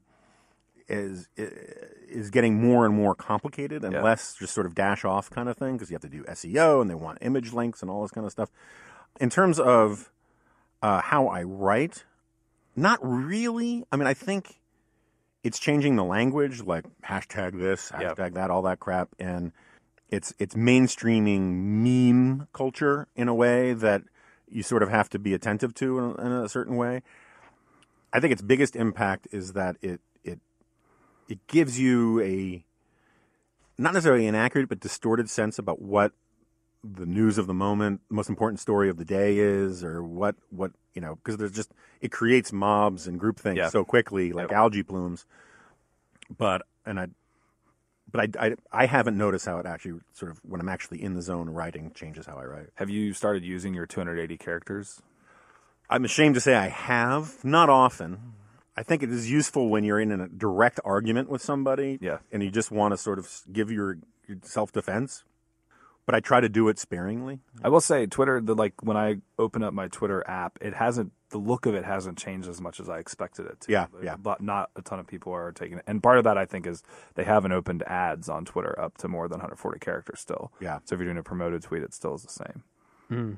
[0.90, 4.02] is is getting more and more complicated and Yeah.
[4.02, 6.82] less just sort of dash off kind of thing because you have to do SEO
[6.82, 8.50] and they want image links and all this kind of stuff.
[9.20, 10.12] In terms of
[10.82, 12.06] uh, how I write,
[12.76, 13.86] not really.
[13.92, 14.60] I mean, I think
[15.44, 18.14] it's changing the language, like hashtag this, Yeah.
[18.14, 19.52] hashtag that, all that crap, and
[20.10, 24.02] it's it's mainstreaming meme culture in a way that
[24.50, 27.04] you sort of have to be attentive to in, in a certain way.
[28.12, 30.02] I think its biggest impact is that it
[31.30, 32.66] it gives you a
[33.78, 36.12] not necessarily an accurate but distorted sense about what
[36.84, 40.36] the news of the moment, the most important story of the day is, or what
[40.50, 41.72] what you know, because there's just
[42.02, 43.70] it creates mobs and groupthink Yeah.
[43.70, 44.58] so quickly, like Yep.
[44.58, 45.26] algae plumes.
[46.36, 47.08] But and I,
[48.12, 51.14] but I, I I haven't noticed how it actually sort of when I'm actually in
[51.16, 52.68] the zone writing changes how I write.
[52.76, 55.02] Have you started using your 280 characters?
[55.90, 58.34] I'm ashamed to say I have, not often.
[58.80, 62.20] I think it is useful when you're in a direct argument with somebody Yeah.
[62.32, 65.26] and you just want to sort of give your, your self defense.
[66.06, 67.40] But I try to do it sparingly.
[67.62, 71.12] I will say Twitter, the like when I open up my Twitter app, it hasn't
[71.30, 73.72] the look of it hasn't changed as much as I expected it to.
[73.72, 74.16] Yeah, yeah.
[74.16, 76.66] But not a ton of people are taking it, and part of that I think
[76.66, 76.82] is
[77.14, 80.52] they haven't opened ads on Twitter up to more than 140 characters still.
[80.60, 80.80] Yeah.
[80.86, 82.64] So if you're doing a promoted tweet, it still is the same.
[83.10, 83.34] Hmm.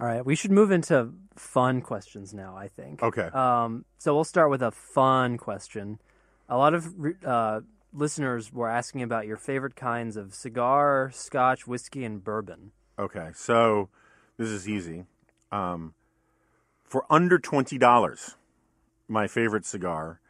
[0.00, 2.56] All right, we should move into fun questions now.
[2.56, 3.02] I think.
[3.02, 3.28] Okay.
[3.34, 6.00] Um, so we'll start with a fun question.
[6.48, 6.94] A lot of
[7.24, 7.60] uh,
[7.92, 12.72] listeners were asking about your favorite kinds of cigar, scotch, whiskey, and bourbon.
[12.98, 13.88] Okay, so
[14.36, 15.04] this is easy.
[15.52, 15.94] Um,
[16.84, 18.36] for under twenty dollars,
[19.06, 20.20] my favorite cigar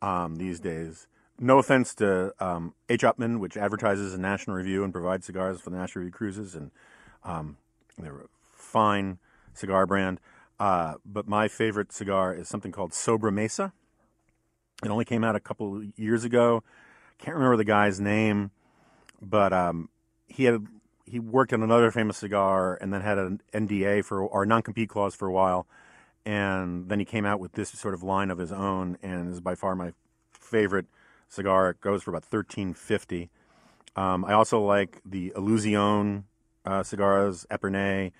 [0.00, 1.06] um, these days.
[1.42, 3.00] No offense to um, H.
[3.00, 6.70] Upmann, which advertises a National Review and provides cigars for the National Review cruises, and
[7.24, 7.56] um,
[7.98, 8.26] they're
[8.70, 9.18] fine
[9.52, 10.20] cigar brand.
[10.58, 13.72] Uh, but my favorite cigar is something called Sobremesa.
[14.84, 16.62] It only came out a couple years ago.
[17.18, 18.50] Can't remember the guy's name,
[19.20, 19.88] but um,
[20.26, 20.66] he had
[21.04, 24.88] he worked on another famous cigar and then had an NDA for or non compete
[24.88, 25.66] clause for a while,
[26.24, 29.40] and then he came out with this sort of line of his own, and is
[29.40, 29.92] by far my
[30.32, 30.86] favorite
[31.28, 31.70] cigar.
[31.70, 33.28] It goes for about thirteen fifty.
[33.96, 36.24] Um, I also like the Illusione
[36.64, 38.12] uh, cigars, Epernay,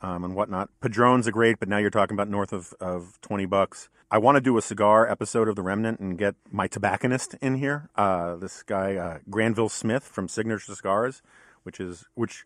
[0.00, 0.70] um, and whatnot.
[0.80, 3.88] Padrones are great, but now you're talking about north of, of 20 bucks.
[4.10, 7.56] I want to do a cigar episode of The Remnant and get my tobacconist in
[7.56, 7.90] here.
[7.94, 11.20] Uh, this guy, uh, Granville Smith from Signature Cigars,
[11.62, 12.44] which is, which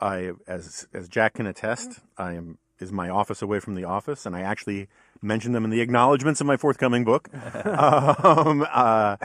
[0.00, 4.26] I, as, as Jack can attest, I am, is my office away from the office.
[4.26, 4.88] And I actually
[5.22, 7.28] mentioned them in the acknowledgments of my forthcoming book.
[7.64, 9.16] um, uh,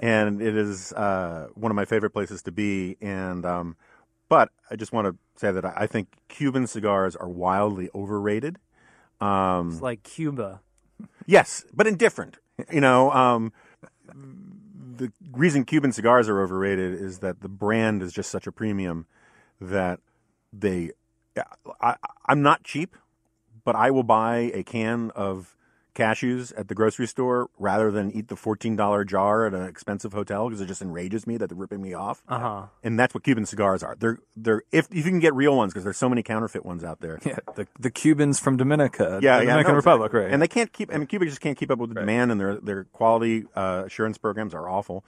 [0.00, 2.96] and it is, uh, one of my favorite places to be.
[3.00, 3.76] And, um,
[4.32, 8.58] but I just want to say that I think Cuban cigars are wildly overrated.
[9.20, 10.62] Um, It's like Cuba.
[11.26, 12.38] yes, but indifferent.
[12.72, 13.52] You know, um,
[14.06, 19.04] the reason Cuban cigars are overrated is that the brand is just such a premium
[19.60, 20.00] that
[20.50, 20.92] they.
[21.82, 22.96] I, I'm not cheap,
[23.66, 25.54] but I will buy a can of
[25.94, 30.48] cashews at the grocery store rather than eat the $14 jar at an expensive hotel
[30.48, 32.22] because it just enrages me that they're ripping me off.
[32.28, 32.62] Uh huh.
[32.82, 33.94] And that's what Cuban cigars are.
[33.98, 36.82] They're they're if, if you can get real ones because there's so many counterfeit ones
[36.84, 37.18] out there.
[37.26, 40.30] Yeah, the the Cubans from Dominica, Yeah, the yeah, Dominican no, Republic, right?
[40.30, 40.92] And they can't keep.
[40.92, 42.02] I mean, Cuba just can't keep up with the Right.
[42.06, 45.04] demand, and their their quality uh, assurance programs are awful.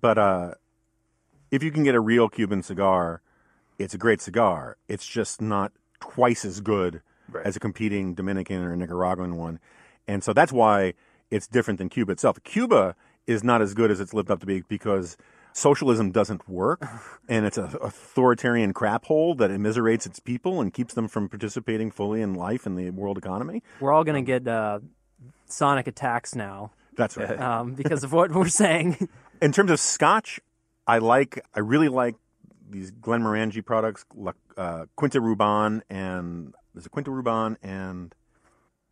[0.00, 0.54] But uh,
[1.50, 3.22] if you can get a real Cuban cigar,
[3.78, 4.76] it's a great cigar.
[4.88, 7.44] It's just not twice as good Right.
[7.44, 9.60] as a competing Dominican or Nicaraguan one,
[10.08, 10.94] and so that's why
[11.30, 12.42] it's different than Cuba itself.
[12.42, 12.96] Cuba
[13.26, 15.16] is not as good as it's lived up to be because
[15.52, 16.82] socialism doesn't work,
[17.28, 21.90] and it's an authoritarian crap hole that immiserates its people and keeps them from participating
[21.90, 23.62] fully in life and the world economy.
[23.78, 24.80] We're all gonna get uh,
[25.46, 27.38] sonic attacks now That's right.
[27.40, 29.08] um, because of what we're saying.
[29.40, 30.40] In terms of scotch,
[30.86, 32.16] I like I really like
[32.70, 34.04] these Glenmorangie products,
[34.56, 38.14] uh, Quinta Ruban, and there's a Quinta Ruban and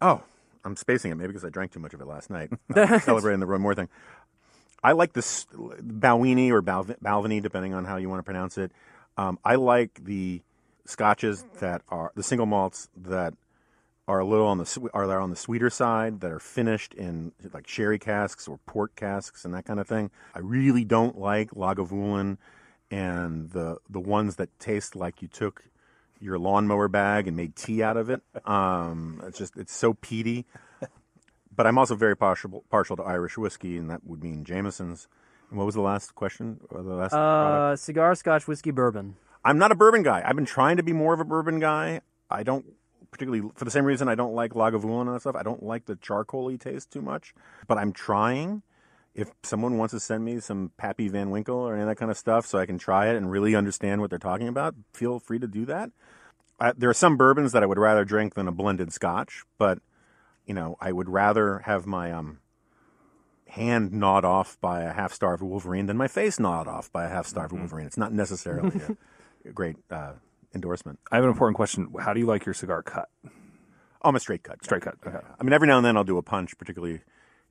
[0.00, 0.22] oh,
[0.66, 2.50] I'm spacing it maybe because I drank too much of it last night,
[3.02, 3.88] celebrating the Roy Moore thing.
[4.82, 8.72] I like this Balvenie or Balv- Balvenie, depending on how you want to pronounce it.
[9.16, 10.42] Um, I like the
[10.84, 13.34] scotches that are the single malts that
[14.08, 17.32] are a little on the are there on the sweeter side that are finished in
[17.52, 20.10] like sherry casks or port casks and that kind of thing.
[20.34, 22.38] I really don't like Lagavulin
[22.90, 25.64] and the the ones that taste like you took
[26.20, 28.22] your lawnmower bag and made tea out of it.
[28.44, 30.46] Um, it's just it's so peaty.
[31.54, 35.08] But I'm also very partial partial to Irish whiskey, and that would mean Jameson's.
[35.48, 36.60] And what was the last question?
[36.70, 37.72] Or the last product?
[37.72, 39.16] Uh, cigar, scotch, whiskey, bourbon.
[39.44, 40.22] I'm not a bourbon guy.
[40.24, 42.00] I've been trying to be more of a bourbon guy.
[42.28, 42.66] I don't
[43.10, 45.36] particularly for the same reason I don't like Lagavulin and stuff.
[45.36, 47.34] I don't like the charcoaly taste too much.
[47.66, 48.62] But I'm trying.
[49.16, 52.10] If someone wants to send me some Pappy Van Winkle or any of that kind
[52.10, 55.18] of stuff, so I can try it and really understand what they're talking about, feel
[55.18, 55.90] free to do that.
[56.60, 59.78] I, there are some bourbons that I would rather drink than a blended Scotch, but
[60.44, 62.38] you know, I would rather have my um,
[63.48, 67.08] hand gnawed off by a half starved Wolverine than my face gnawed off by a
[67.08, 67.86] half starved Wolverine.
[67.86, 70.12] It's not necessarily a, a great uh,
[70.54, 70.98] endorsement.
[71.10, 71.92] I have an important question.
[72.00, 73.08] How do you like your cigar cut?
[73.24, 74.60] Oh, I'm a straight cut.
[74.60, 74.64] guy.
[74.64, 74.96] Straight cut.
[75.06, 75.18] Okay.
[75.38, 77.00] I mean, every now and then I'll do a punch, particularly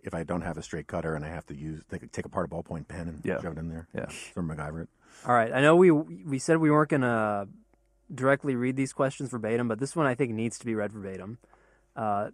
[0.05, 2.45] if I don't have a straight cutter and I have to use take, take apart
[2.51, 3.41] a ballpoint pen and Yeah.
[3.41, 3.87] shove it in there.
[3.93, 4.07] Yeah.
[4.33, 4.89] Sort of MacGyver it.
[5.25, 5.51] All right.
[5.53, 7.47] I know we we said we weren't gonna
[8.13, 11.39] directly read these questions verbatim, but this one I think needs to be read verbatim.
[11.95, 12.29] Uh,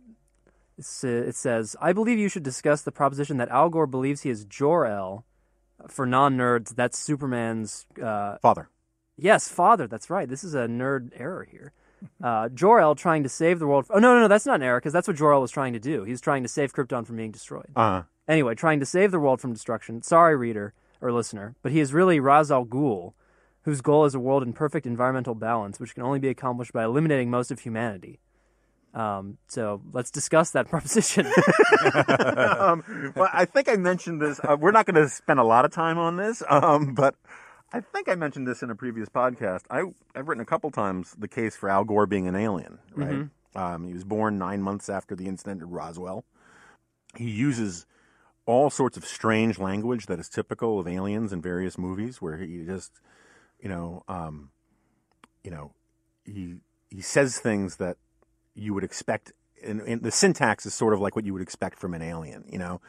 [1.05, 4.30] uh, it says, "I believe you should discuss the proposition that Al Gore believes he
[4.30, 5.26] is Jor El.
[5.88, 8.69] For non-nerds, that's Superman's uh, Father.
[9.17, 9.88] Yes, father.
[9.88, 10.28] That's right.
[10.30, 11.74] This is a nerd error here.
[12.24, 13.86] Uh, Jor-El trying to save the world.
[13.89, 14.28] Oh no, no, no.
[14.28, 16.04] That's not an error because that's what Jor-El was trying to do.
[16.04, 17.68] He was trying to save Krypton from being destroyed.
[17.76, 20.02] Uh, Anyway, trying to save the world from destruction.
[20.02, 23.14] Sorry, reader or listener, but he is really Ra's al Ghul,
[23.64, 26.84] whose goal is a world in perfect environmental balance, which can only be accomplished by
[26.86, 28.20] eliminating most of humanity.
[28.93, 31.26] Um, so let's discuss that proposition.
[32.08, 34.39] um, well, I think I mentioned this.
[34.43, 37.16] Uh, we're not going to spend a lot of time on this, um, but
[37.74, 39.61] I think I mentioned this in a previous podcast.
[39.69, 42.80] I, I've written a couple times the case for Al Gore being an alien.
[42.93, 43.30] Right?
[43.55, 46.26] Um, he was born nine months after the incident at Roswell.
[47.15, 47.86] He uses
[48.45, 52.63] all sorts of strange language that is typical of aliens in various movies, where he
[52.65, 52.99] just,
[53.59, 54.51] you know, um,
[55.43, 55.74] you know,
[56.26, 56.55] he
[56.89, 57.97] he says things that
[58.53, 59.32] you would expect.
[59.63, 62.45] And, and the syntax is sort of like what you would expect from an alien,
[62.49, 62.82] you know.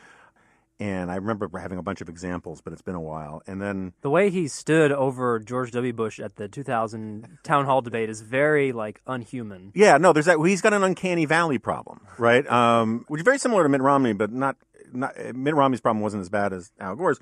[0.83, 3.41] And I remember having a bunch of examples, but it's been a while.
[3.47, 5.93] And then the way he stood over George W.
[5.93, 9.71] Bush at the 2000 town hall debate is very like unhuman.
[9.77, 10.41] Yeah, no, there's that.
[10.45, 12.45] He's got an uncanny valley problem, right?
[12.51, 14.57] Um, which is very similar to Mitt Romney, but not.
[14.93, 17.21] Not Mitt Romney's problem wasn't as bad as Al Gore's.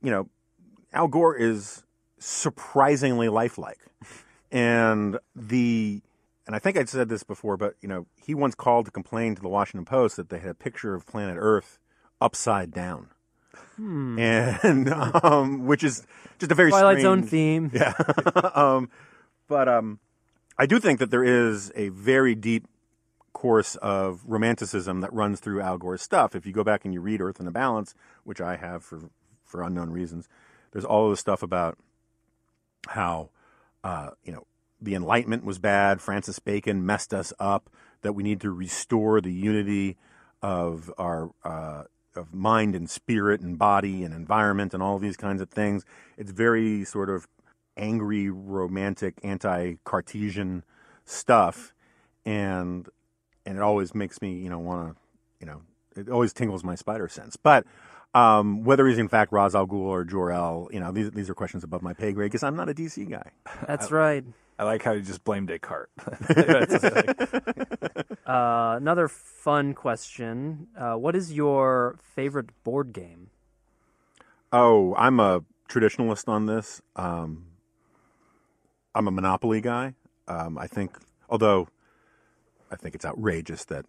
[0.00, 0.28] You know,
[0.92, 1.82] Al Gore is
[2.20, 3.80] surprisingly lifelike,
[4.52, 6.00] and the.
[6.46, 9.34] And I think I'd said this before, but you know, he once called to complain
[9.34, 11.80] to the Washington Post that they had a picture of planet Earth
[12.20, 13.08] upside down,
[13.78, 14.92] and
[15.24, 16.06] um, which is
[16.40, 17.70] just a very Twilight Zone theme.
[17.74, 17.94] yeah.
[18.54, 18.90] um,
[19.46, 20.00] but um,
[20.58, 22.66] I do think that there is a very deep
[23.32, 26.34] course of romanticism that runs through Al Gore's stuff.
[26.34, 27.94] If you go back and you read Earth in the Balance,
[28.24, 29.00] which I have for
[29.44, 30.28] for unknown reasons,
[30.72, 31.78] there's all of this stuff about
[32.88, 33.30] how
[33.84, 34.46] uh, you know
[34.80, 36.00] the Enlightenment was bad.
[36.00, 37.70] Francis Bacon messed us up.
[38.02, 39.98] That we need to restore the unity
[40.40, 41.82] of our uh,
[42.16, 45.84] of mind and spirit and body and environment and all these kinds of things.
[46.16, 47.26] It's very sort of
[47.76, 50.64] angry, romantic, anti-Cartesian
[51.04, 51.74] stuff,
[52.24, 52.88] and
[53.46, 55.00] and it always makes me, you know, want to,
[55.40, 55.62] you know,
[55.96, 57.36] it always tingles my spider sense.
[57.36, 57.64] But
[58.14, 61.30] um, whether he's in fact Ra's al Ghul or Jor El, you know, these these
[61.30, 63.30] are questions above my pay grade because I'm not a DC guy.
[63.66, 64.24] That's right.
[64.60, 65.88] I like how you just blame Descartes.
[68.26, 73.30] Uh, another fun question: uh, What is your favorite board game?
[74.52, 76.80] Oh, I'm a traditionalist on this.
[76.94, 77.46] Um,
[78.94, 79.94] I'm a Monopoly guy.
[80.28, 80.96] Um, I think,
[81.28, 81.66] although
[82.70, 83.86] I think it's outrageous that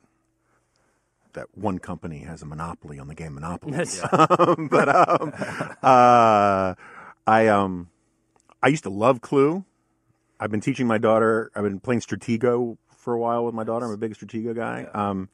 [1.34, 3.78] that one company has a monopoly on the game Monopoly.
[3.78, 4.01] Yes.
[4.11, 5.34] Um, but um,
[5.84, 6.74] uh,
[7.28, 7.89] I um,
[8.63, 9.65] I used to love Clue.
[10.42, 11.52] I've been teaching my daughter.
[11.56, 13.86] I've been playing Stratego for a while with my daughter.
[13.86, 14.88] I'm a big Stratego guy.
[14.92, 15.30] Um,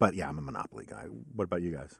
[0.00, 1.04] but yeah, I'm a Monopoly guy.
[1.36, 1.94] What about you guys?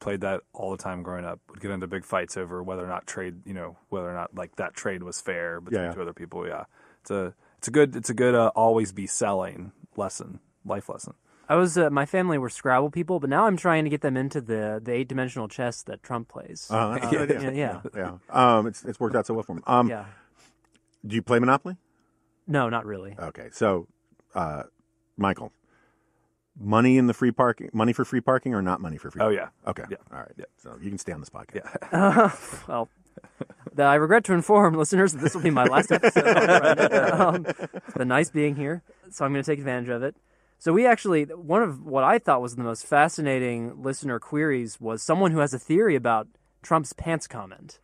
[0.00, 1.38] Played that all the time growing up.
[1.48, 4.34] Would get into big fights over whether or not trade, you know, whether or not
[4.34, 5.94] like that trade was fair between Yeah, yeah.
[5.94, 6.46] two other people.
[6.46, 6.64] Yeah,
[7.00, 11.14] it's a it's a good it's a good uh, always be selling lesson, life lesson.
[11.48, 14.16] I was uh, my family were Scrabble people, but now I'm trying to get them
[14.16, 16.66] into the the eight dimensional chess that Trump plays.
[16.68, 17.52] Uh, that's a good idea.
[17.52, 18.56] yeah, yeah, yeah.
[18.58, 19.62] Um, it's it's worked out so well for me.
[19.66, 20.06] Um, yeah.
[21.06, 21.76] Do you play Monopoly?
[22.46, 23.14] No, not really.
[23.18, 23.88] Okay, so
[24.34, 24.64] uh,
[25.16, 25.52] Michael,
[26.58, 29.22] money in the free parking, money for free parking, or not money for free?
[29.22, 29.48] Oh yeah.
[29.66, 29.84] Okay.
[29.90, 29.96] Yeah.
[30.12, 30.32] All right.
[30.36, 30.44] Yeah.
[30.58, 31.76] So you can stay on this podcast.
[31.92, 32.32] Yeah.
[32.68, 32.88] well,
[33.76, 36.26] th- I regret to inform listeners that this will be my last episode.
[37.12, 40.16] um, it's been nice being here, so I'm going to take advantage of it.
[40.58, 45.02] So we actually, one of what I thought was the most fascinating listener queries was
[45.02, 46.28] someone who has a theory about
[46.62, 47.80] Trump's pants comment.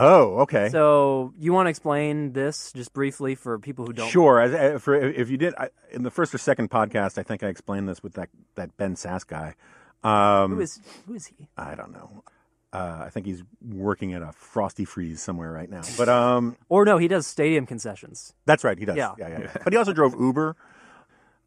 [0.00, 0.68] Oh, okay.
[0.68, 4.08] So you want to explain this just briefly for people who don't?
[4.08, 4.40] Sure.
[4.40, 7.42] As, uh, for if you did I, in the first or second podcast, I think
[7.42, 9.54] I explained this with that that Ben Sasse guy.
[10.04, 11.48] Um, Who is who is he?
[11.56, 12.22] I don't know.
[12.72, 15.80] Uh, I think he's working at a Frosty Freeze somewhere right now.
[15.96, 18.34] But um, Or no, he does stadium concessions.
[18.44, 18.78] that's right.
[18.78, 18.96] He does.
[18.96, 19.14] Yeah.
[19.18, 19.56] yeah, yeah.
[19.64, 20.54] But he also drove Uber.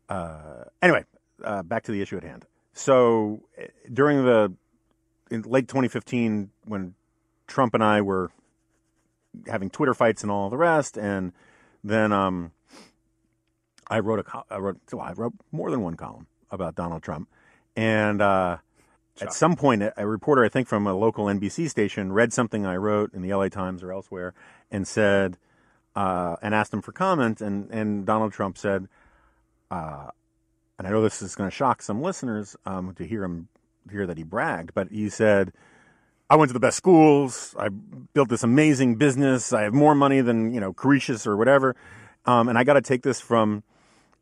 [0.10, 1.06] Uh, anyway,
[1.44, 2.46] uh, back to the issue at hand.
[2.74, 4.54] So uh, during the
[5.30, 6.96] in late 2015, when
[7.48, 8.32] Trump and I were
[9.48, 11.34] having Twitter fights and all the rest, and
[11.84, 12.52] then um,
[13.88, 17.04] I wrote a col- I wrote well, I wrote more than one column about Donald
[17.04, 17.30] Trump,
[17.76, 18.58] and uh,
[19.20, 22.66] at some point, a a reporter I think from a local NBC station read something
[22.66, 24.34] I wrote in the LA Times or elsewhere,
[24.70, 25.38] and said
[25.96, 28.88] uh, and asked him for comment, and and Donald Trump said,
[29.70, 30.08] uh,
[30.78, 33.48] and I know this is going to shock some listeners um, to hear him
[33.90, 35.54] hear that he bragged, but he said.
[36.32, 37.54] I went to the best schools.
[37.60, 39.52] I built this amazing business.
[39.52, 41.76] I have more money than you know Croesus or whatever.
[42.26, 43.64] Um, and I got to take this from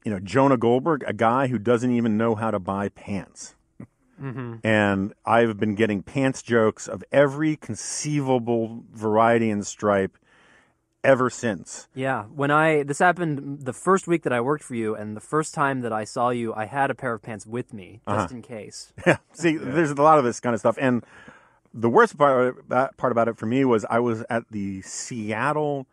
[0.03, 3.55] you know Jonah Goldberg, a guy who doesn't even know how to buy pants.
[4.64, 10.18] And I've been getting pants jokes of every conceivable variety and stripe
[11.03, 11.88] ever since.
[11.93, 15.22] Yeah, when I this happened the first week that I worked for you, and the
[15.22, 18.32] first time that I saw you, I had a pair of pants with me just
[18.32, 18.93] in case.
[19.05, 19.18] Yeah.
[19.34, 21.03] See, there's a lot of this kind of stuff, and
[21.74, 25.88] the worst part about, part about it for me was I was at the Seattle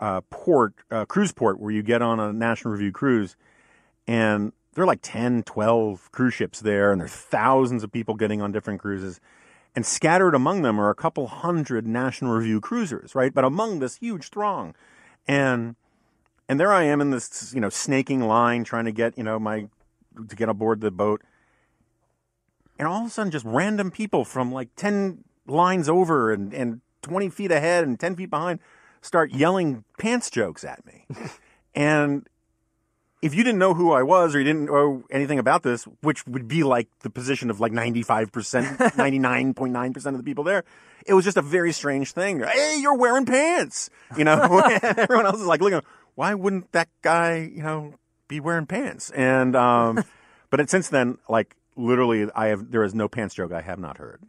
[0.00, 3.36] uh, port uh, cruise port where you get on a National Review cruise,
[4.06, 8.40] and there are like 10, 12 cruise ships there, and there's thousands of people getting
[8.42, 9.20] on different cruises.
[9.74, 13.32] And scattered among them are a couple hundred National Review cruisers, right?
[13.32, 14.74] But among this huge throng,
[15.26, 15.76] and
[16.46, 19.38] and there I am in this you know snaking line trying to get you know
[19.38, 19.68] my
[20.28, 21.22] to get aboard the boat,
[22.82, 26.80] and all of a sudden just random people from like 10 lines over and, and
[27.02, 28.58] 20 feet ahead and 10 feet behind
[29.00, 31.06] start yelling pants jokes at me.
[31.74, 32.28] And
[33.22, 36.26] if you didn't know who i was or you didn't know anything about this which
[36.26, 40.64] would be like the position of like 95% 99.9% of the people there
[41.06, 42.42] it was just a very strange thing.
[42.42, 43.88] Hey you're wearing pants!
[44.18, 44.58] You know?
[44.82, 45.80] Everyone else is like looking
[46.14, 47.94] why wouldn't that guy you know
[48.28, 49.10] be wearing pants?
[49.12, 50.04] And um
[50.50, 53.78] but it, since then like literally i have there is no pants joke i have
[53.78, 54.20] not heard.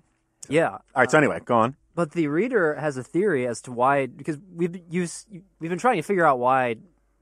[0.50, 1.76] Yeah, all right so uh, anyway go on.
[1.96, 5.28] but the reader has a theory as to why because we've used
[5.60, 6.76] we've been trying to figure out why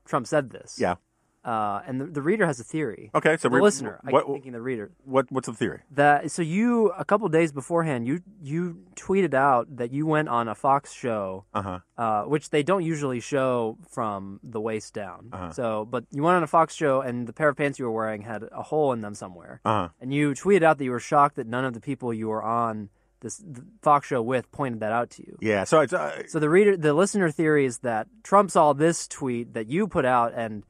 [0.06, 0.78] Trump said this.
[0.80, 0.96] yeah
[1.44, 3.10] uh, and the, the reader has a theory.
[3.16, 4.92] okay so the we- listener, what, keep thinking the reader.
[5.06, 9.76] what what's the theory That so you a couple days beforehand you you tweeted out
[9.78, 14.40] that you went on a Fox show, uh-huh uh, which they don't usually show from
[14.44, 15.30] the waist down.
[15.32, 15.52] Uh-huh.
[15.52, 17.92] So, but you went on a Fox show and the pair of pants you were
[17.92, 21.00] wearing had a hole in them somewhere, uh-huh and you tweeted out that you were
[21.00, 22.90] shocked that none of the people you were on
[23.22, 25.38] this the Fox show with pointed that out to you.
[25.42, 29.08] yeah so it's uh, So the reader, the listener theory is that Trump saw this
[29.08, 30.64] tweet that you put out and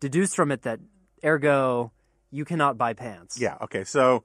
[0.00, 0.80] deduced from it that
[1.24, 1.92] ergo
[2.34, 3.40] you cannot buy pants.
[3.40, 3.56] Yeah.
[3.62, 3.84] Okay.
[3.84, 4.24] So,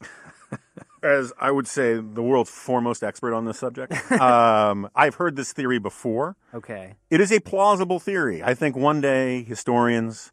[1.02, 5.52] as I would say, the world's foremost expert on this subject, um, I've heard this
[5.52, 6.36] theory before.
[6.52, 6.96] Okay.
[7.10, 8.42] It is a plausible theory.
[8.42, 10.32] I think one day historians,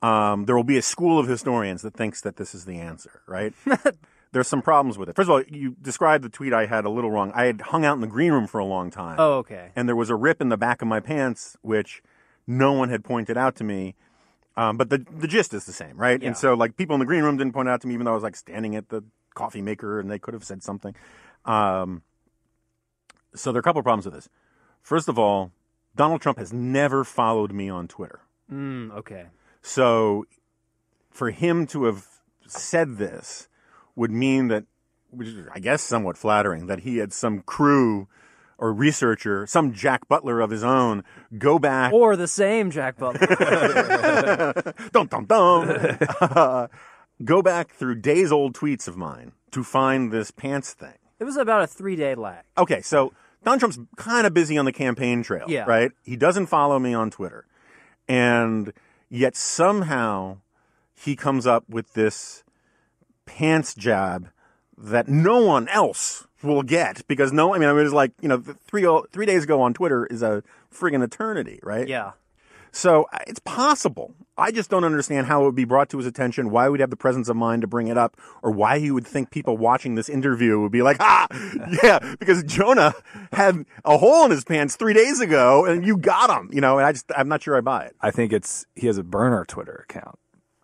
[0.00, 3.20] um, there will be a school of historians that thinks that this is the answer.
[3.26, 3.52] Right.
[4.32, 5.16] There's some problems with it.
[5.16, 7.32] First of all, you described the tweet I had a little wrong.
[7.34, 9.16] I had hung out in the green room for a long time.
[9.18, 9.70] Oh, okay.
[9.74, 12.02] and there was a rip in the back of my pants, which
[12.48, 13.94] no one had pointed out to me.
[14.56, 16.20] Um, but the the gist is the same, right?
[16.20, 16.28] Yeah.
[16.28, 18.10] And so, like, people in the green room didn't point out to me, even though
[18.10, 20.96] I was like standing at the coffee maker, and they could have said something.
[21.44, 22.02] Um,
[23.36, 24.28] so there are a couple of problems with this.
[24.82, 25.52] First of all,
[25.94, 28.20] Donald Trump has never followed me on Twitter,
[28.50, 29.26] Mm, okay.
[29.62, 30.26] so
[31.10, 32.06] for him to have
[32.46, 33.48] said this
[33.94, 34.64] would mean that,
[35.10, 38.08] which is, I guess, somewhat flattering, that he had some crew
[38.58, 41.04] or researcher, some Jack Butler of his own,
[41.38, 43.26] go back Or the same Jack Butler.
[44.92, 45.96] dum dum dum.
[46.20, 46.66] Uh,
[47.24, 50.94] go back through days old tweets of mine to find this pants thing.
[51.18, 52.44] it was about a three day lag.
[52.56, 53.12] Okay, so
[53.44, 55.64] Donald Trump's kind of busy on the campaign trail, Yeah.
[55.64, 55.92] right?
[56.02, 57.46] He doesn't follow me on Twitter,
[58.08, 58.72] and
[59.08, 60.38] yet somehow
[60.94, 62.42] he comes up with this
[63.26, 64.30] pants jab
[64.76, 68.28] that no one else will get because no, I mean, I mean, it's like you
[68.28, 71.88] know, three three days ago on Twitter is a friggin' eternity, right?
[71.88, 72.12] Yeah.
[72.70, 74.14] So uh, it's possible.
[74.36, 76.90] I just don't understand how it would be brought to his attention, why we'd have
[76.90, 79.96] the presence of mind to bring it up, or why he would think people watching
[79.96, 81.26] this interview would be like, ah,
[81.82, 82.94] yeah, because Jonah
[83.32, 86.78] had a hole in his pants three days ago and you got him, you know,
[86.78, 87.96] and I just, I'm not sure I buy it.
[88.00, 90.18] I think it's he has a burner Twitter account.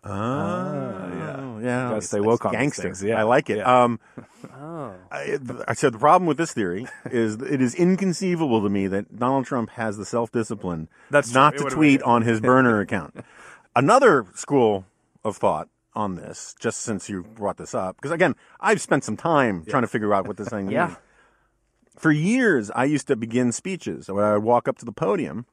[0.05, 1.59] Oh, yeah.
[1.61, 1.89] yeah.
[1.89, 2.81] Gotta stay woke on these gangster.
[2.83, 3.19] things, yeah.
[3.19, 3.57] I like it.
[3.57, 3.83] Yeah.
[3.83, 3.99] Um,
[4.57, 4.93] Oh.
[5.11, 5.37] I,
[5.67, 9.45] I said the problem with this theory is it is inconceivable to me that Donald
[9.45, 11.69] Trump has the self discipline That's not true.
[11.69, 13.15] To tweet on his burner account.
[13.75, 14.85] Another school
[15.23, 19.17] of thought on this, just since you brought this up, because again, I've spent some
[19.17, 20.87] time trying to figure out what this thing Yeah.
[20.87, 20.97] means.
[21.97, 25.45] For years, I used to begin speeches when I would walk up to the podium,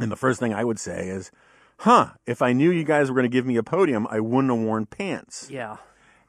[0.00, 1.30] and the first thing I would say is,
[1.78, 4.52] "Huh, if I knew you guys were going to give me a podium, I wouldn't
[4.52, 5.76] have worn pants." Yeah.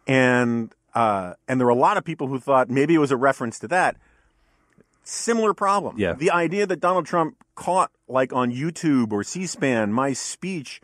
[0.08, 3.18] and uh, and there were a lot of people who thought maybe it was a
[3.18, 3.98] reference to that.
[5.04, 5.96] Similar problem.
[6.00, 6.14] Yeah.
[6.14, 10.82] The idea that Donald Trump caught like on YouTube or C-SPAN my speech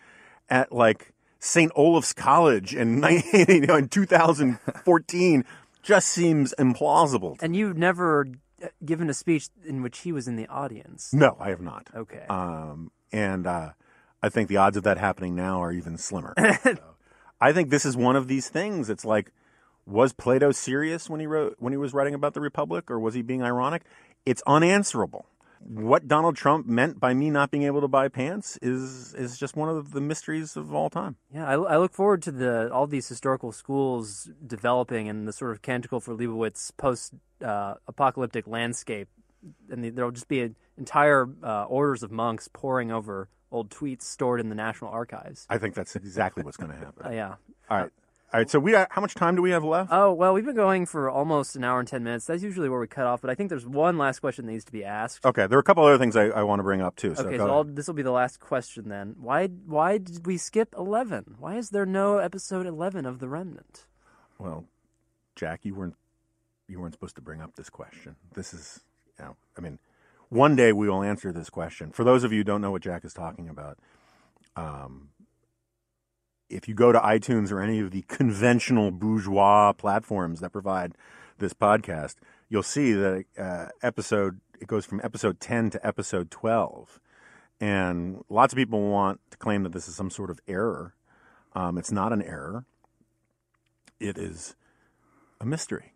[0.50, 1.72] at like St.
[1.76, 3.02] Olaf's College in
[3.34, 5.46] you know, in 2014
[5.82, 7.42] just seems implausible.
[7.42, 8.28] And you've never
[8.62, 11.14] uh, given a speech in which he was in the audience.
[11.14, 11.88] No, I have not.
[11.96, 12.26] Okay.
[12.30, 13.70] Um, and uh,
[14.24, 16.34] I think the odds of that happening now are even slimmer.
[16.64, 16.78] So,
[17.40, 18.88] I think this is one of these things.
[18.88, 19.32] It's like,
[19.88, 23.16] was Plato serious when he wrote when he was writing about the Republic, or was
[23.16, 23.82] he being ironic?
[24.28, 25.26] It's unanswerable.
[25.60, 29.56] What Donald Trump meant by me not being able to buy pants is is just
[29.56, 31.16] one of the mysteries of all time.
[31.34, 35.52] Yeah, I, I look forward to the all these historical schools developing and the sort
[35.52, 37.14] of Canticle for Leibowitz post
[37.44, 39.08] uh, apocalyptic landscape,
[39.72, 44.04] and the, there'll just be a, entire uh, orders of monks poring over old tweets
[44.04, 45.46] stored in the National Archives.
[45.50, 47.06] I think that's exactly what's going to happen.
[47.06, 47.36] Uh, yeah.
[47.70, 47.92] All right,
[48.34, 48.50] all right.
[48.50, 49.90] So we how much time do we have left?
[49.92, 52.26] Oh well, we've been going for almost an hour and ten minutes.
[52.26, 54.66] That's usually where we cut off, but I think there's one last question that needs
[54.66, 55.26] to be asked.
[55.26, 57.16] Okay, there are a couple other things I, I want to bring up too.
[57.16, 59.16] So Okay, so this will be the last question then.
[59.20, 61.36] Why why did we skip eleven?
[61.40, 63.86] Why is there no episode eleven of The Remnant?
[64.38, 64.66] Well,
[65.36, 65.96] Jack, you weren't
[66.68, 68.16] you weren't supposed to bring up this question.
[68.34, 68.82] This is,
[69.20, 69.78] you know, I mean,
[70.32, 71.92] one day we will answer this question.
[71.92, 73.78] For those of you who don't know what Jack is talking about,
[74.56, 75.10] um,
[76.50, 80.94] if you go to iTunes or any of the conventional bourgeois platforms that provide
[81.38, 82.16] this podcast,
[82.50, 87.00] you'll see that uh, episode it goes from episode ten to episode twelve,
[87.60, 90.96] and lots of people want to claim that this is some sort of error.
[91.54, 92.66] Um, it's not an error
[94.02, 94.56] it is
[95.40, 95.94] a mystery.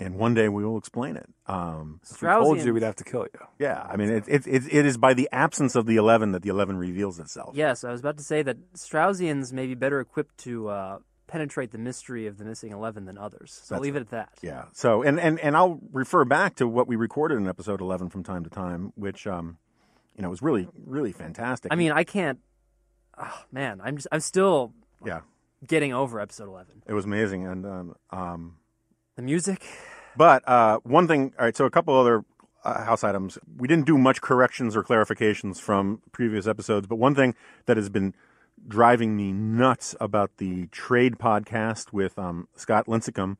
[0.00, 1.28] And one day we will explain it.
[1.46, 3.40] Um, If we told you, we'd have to kill you.
[3.58, 6.42] yeah, I mean, it, it, it, it is by the absence of the 11 that
[6.42, 7.56] the 11 reveals itself.
[7.56, 11.72] Yes, I was about to say that Straussians may be better equipped to uh, penetrate
[11.72, 13.60] the mystery of the missing eleven than others.
[13.64, 14.28] So I'll That's leave it at that.
[14.40, 14.66] Yeah.
[14.72, 18.22] So, and, and, and I'll refer back to what we recorded in episode 11 from
[18.22, 19.58] time to time, which, um,
[20.16, 21.72] you know, was really, really fantastic.
[21.72, 22.38] I mean, I can't.
[23.20, 24.72] Oh, man, I'm just I'm still
[25.04, 25.20] yeah,
[25.66, 26.82] getting over episode eleven.
[26.86, 27.46] it was amazing.
[27.48, 28.56] And, um, um,
[29.18, 29.64] The music.
[30.16, 32.24] But uh, one thing, all right, so a couple other
[32.62, 33.36] uh, house items.
[33.56, 37.34] We didn't do much corrections or clarifications from previous episodes, but one thing
[37.66, 38.14] that has been
[38.68, 43.38] driving me nuts about the trade podcast with um, Scott Lincicome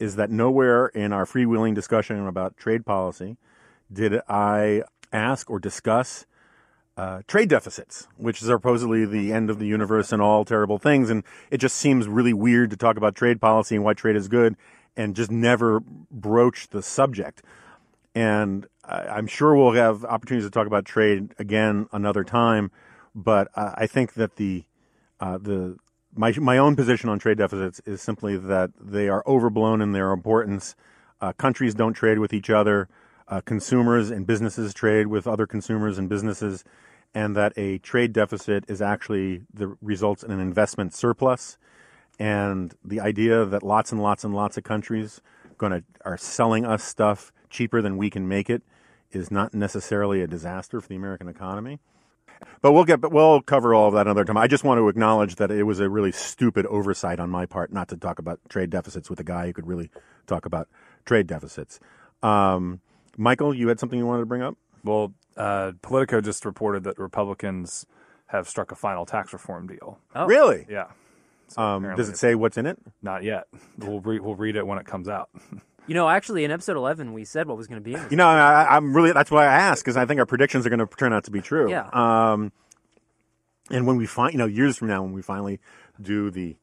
[0.00, 3.36] is that nowhere in our freewheeling discussion about trade policy
[3.92, 6.26] did I ask or discuss
[6.96, 11.10] uh, trade deficits, which is supposedly the end of the universe and all terrible things.
[11.10, 14.26] And it just seems really weird to talk about trade policy and why trade is
[14.26, 14.56] good
[14.96, 15.80] and just never
[16.10, 17.42] broach the subject.
[18.14, 22.70] And I'm sure we'll have opportunities to talk about trade again another time.
[23.14, 24.64] But I think that the
[25.20, 25.76] uh, the
[26.14, 30.12] my my own position on trade deficits is simply that they are overblown in their
[30.12, 30.74] importance.
[31.20, 32.88] Uh, countries don't trade with each other.
[33.28, 36.64] Uh, consumers and businesses trade with other consumers and businesses,
[37.14, 41.56] and that a trade deficit is actually the results in an investment surplus.
[42.18, 45.20] And the idea that lots and lots and lots of countries
[45.58, 48.62] going to are selling us stuff cheaper than we can make it
[49.10, 51.78] is not necessarily a disaster for the American economy.
[52.60, 54.36] But we'll get, but we'll cover all of that another time.
[54.36, 57.72] I just want to acknowledge that it was a really stupid oversight on my part
[57.72, 59.90] not to talk about trade deficits with a guy who could really
[60.26, 60.68] talk about
[61.04, 61.78] trade deficits.
[62.22, 62.80] Um,
[63.16, 64.56] Michael, you had something you wanted to bring up?
[64.84, 67.86] Well, uh, Politico just reported that Republicans
[68.26, 69.98] have struck a final tax reform deal.
[70.14, 70.26] Oh.
[70.26, 70.66] Really?
[70.68, 70.86] Yeah.
[71.54, 72.78] So Um, does it say what's in it?
[73.02, 73.46] Not yet.
[73.78, 75.30] We'll re- we'll read it when it comes out.
[75.88, 77.94] You know, actually, in episode eleven, we said what was going to be.
[77.94, 78.12] in it.
[78.12, 80.68] You know, I, I'm really that's why I asked because I think our predictions are
[80.70, 81.68] going to turn out to be true.
[81.68, 81.88] Yeah.
[81.92, 82.52] Um,
[83.68, 85.58] and when we find, you know, years from now, when we finally
[86.00, 86.56] do the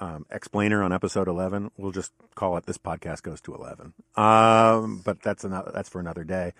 [0.00, 1.70] um, explainer on episode 11.
[1.76, 6.00] We'll just call it "This Podcast Goes to 11." Um, but that's another, that's for
[6.00, 6.52] another day.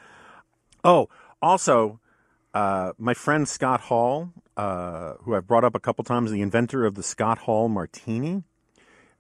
[0.85, 1.09] Oh,
[1.43, 1.99] also,
[2.55, 6.85] uh, my friend Scott Hall, uh, who I've brought up a couple times, the inventor
[6.85, 8.45] of the Scott Hall Martini.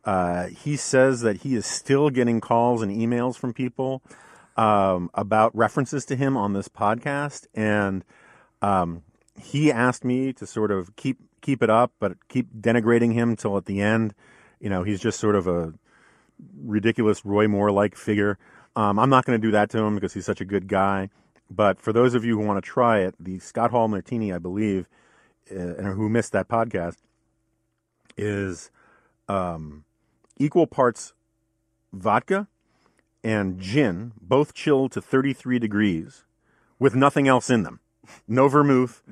[0.04, 4.02] Uh, he says that he is still getting calls and emails from people
[4.56, 8.04] um, about references to him on this podcast, and
[8.62, 9.02] um,
[9.40, 13.56] he asked me to sort of keep keep it up, but keep denigrating him till
[13.56, 14.14] at the end.
[14.60, 15.74] You know, he's just sort of a
[16.62, 18.38] ridiculous Roy Moore like figure.
[18.74, 21.10] Um, I'm not going to do that to him because he's such a good guy.
[21.50, 24.38] But for those of you who want to try it, the Scott Hall Martini, I
[24.38, 24.88] believe,
[25.50, 26.96] and who missed that podcast,
[28.16, 28.70] is
[29.28, 29.84] um,
[30.38, 31.12] equal parts
[31.92, 32.48] vodka
[33.22, 36.24] and gin, both chilled to 33 degrees,
[36.78, 37.80] with nothing else in them.
[38.28, 39.02] No vermouth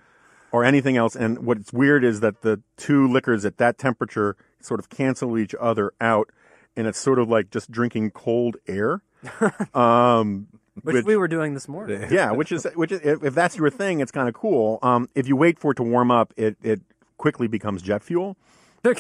[0.53, 1.17] or anything else.
[1.17, 5.55] And what's weird is that the two liquors at that temperature sort of cancel each
[5.61, 6.31] other out,
[6.77, 9.03] and it's sort of like just drinking cold air.
[9.75, 10.47] um,
[10.83, 12.07] Which, which- we were doing this morning.
[12.11, 14.79] yeah, which is which is if, that's your thing, it's kind of cool.
[14.83, 16.81] Um, if you wait for it to warm up, it it
[17.17, 18.37] quickly becomes jet fuel.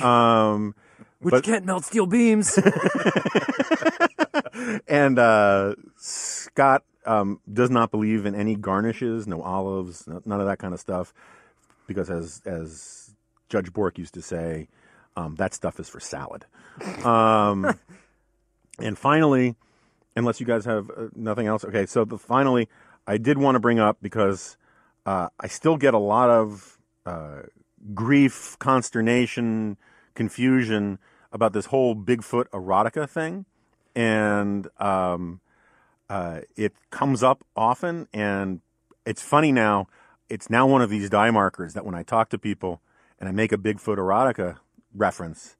[0.00, 0.74] Um,
[1.20, 2.58] Which but- can't melt steel beams.
[4.88, 10.46] and uh, Scott um, does not believe in any garnishes, no olives, no, none of
[10.46, 11.12] that kind of stuff,
[11.86, 13.14] because as as
[13.48, 14.68] Judge Bork used to say,
[15.16, 16.46] um, that stuff is for salad.
[17.04, 17.78] Um,
[18.78, 19.54] and finally,
[20.16, 21.86] unless you guys have uh, nothing else, okay.
[21.86, 22.68] So the, finally,
[23.06, 24.56] I did want to bring up because
[25.06, 27.42] uh, I still get a lot of uh,
[27.94, 29.76] grief, consternation,
[30.14, 30.98] confusion
[31.32, 33.44] about this whole Bigfoot erotica thing,
[33.94, 35.40] and um,
[36.08, 38.08] uh, it comes up often.
[38.12, 38.60] And
[39.04, 39.88] it's funny now.
[40.30, 42.80] It's now one of these die markers that when I talk to people
[43.20, 44.58] and I make a Bigfoot erotica
[44.94, 45.56] reference,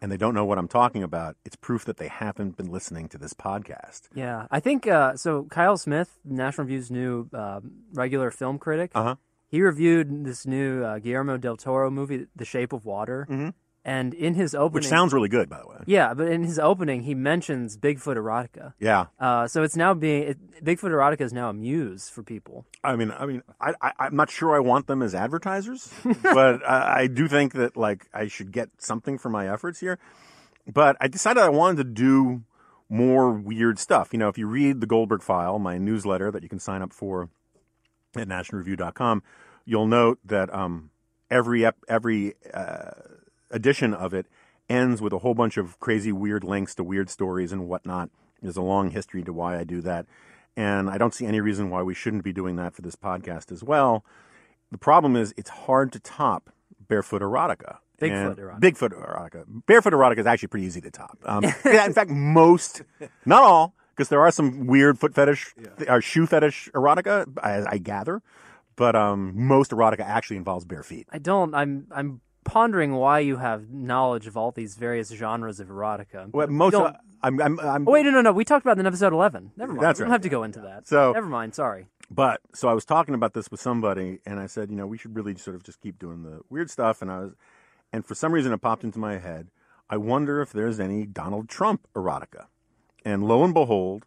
[0.00, 3.08] and they don't know what I'm talking about, it's proof that they haven't been listening
[3.08, 4.02] to this podcast.
[4.14, 5.44] yeah, I think uh, so.
[5.44, 9.14] Kyle Smith, National Review's new um, regular film critic, Uh huh.
[9.48, 13.54] he reviewed this new uh, Guillermo del Toro movie, The Shape of Water, Mhm.
[13.86, 15.76] And in his opening, Which sounds really good, by the way.
[15.86, 18.74] yeah, but in his opening, he mentions Bigfoot erotica.
[18.80, 19.06] Yeah.
[19.20, 22.66] Uh, so it's now being it, Bigfoot erotica is now a muse for people.
[22.82, 25.88] I mean, I mean, I, I, I'm not sure I want them as advertisers,
[26.22, 30.00] but I, I do think that like I should get something for my efforts here.
[30.66, 32.42] But I decided I wanted to do
[32.88, 34.08] more weird stuff.
[34.12, 36.92] You know, if you read the Goldberg File, my newsletter that you can sign up
[36.92, 37.28] for
[38.16, 39.22] at nationalreview.com,
[39.64, 40.90] you'll note that um,
[41.30, 42.90] every ep- every uh,
[43.50, 44.26] edition of it
[44.68, 48.10] ends with a whole bunch of crazy, weird links to weird stories and whatnot.
[48.42, 50.06] There's a long history to why I do that.
[50.56, 53.52] And I don't see any reason why we shouldn't be doing that for this podcast
[53.52, 54.04] as well.
[54.72, 56.50] The problem is it's hard to top
[56.88, 57.78] Barefoot Erotica.
[58.00, 58.60] Bigfoot And- erotica.
[58.60, 59.44] Bigfoot Erotica.
[59.66, 61.18] Barefoot Erotica is actually pretty easy to top.
[61.24, 62.82] Um, yeah, in fact, most,
[63.26, 65.54] not all, because there are some weird foot fetish
[65.88, 68.22] or shoe fetish erotica, as I gather.
[68.76, 71.06] But um, most erotica actually involves bare feet.
[71.10, 71.54] I don't.
[71.54, 71.86] I'm.
[71.90, 76.32] I'm pondering why you have knowledge of all these various genres of erotica.
[76.32, 78.32] Well, most, don't- I'm, I'm, I'm, Oh, wait, no, no, no.
[78.32, 79.52] We talked about that in episode 11.
[79.56, 79.84] Never mind.
[79.84, 80.14] That's we don't right.
[80.14, 80.86] have to go into that.
[80.86, 81.54] So- Never mind.
[81.54, 81.86] Sorry.
[82.10, 84.96] But so I was talking about this with somebody, and I said, you know, we
[84.96, 87.02] should really sort of just keep doing the weird stuff.
[87.02, 87.34] And I was,
[87.92, 89.48] and for some reason, it popped into my head.
[89.90, 92.46] I wonder if there's any Donald Trump erotica.
[93.04, 94.04] And lo and behold,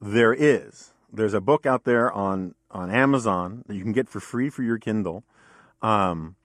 [0.00, 0.92] there is.
[1.12, 4.62] There's a book out there on on Amazon that you can get for free for
[4.62, 5.22] your Kindle.
[5.82, 6.36] Um,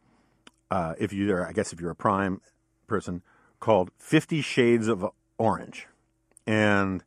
[0.71, 2.41] uh, if you're, I guess, if you're a Prime
[2.87, 3.21] person,
[3.59, 5.05] called Fifty Shades of
[5.37, 5.87] Orange,
[6.47, 7.03] and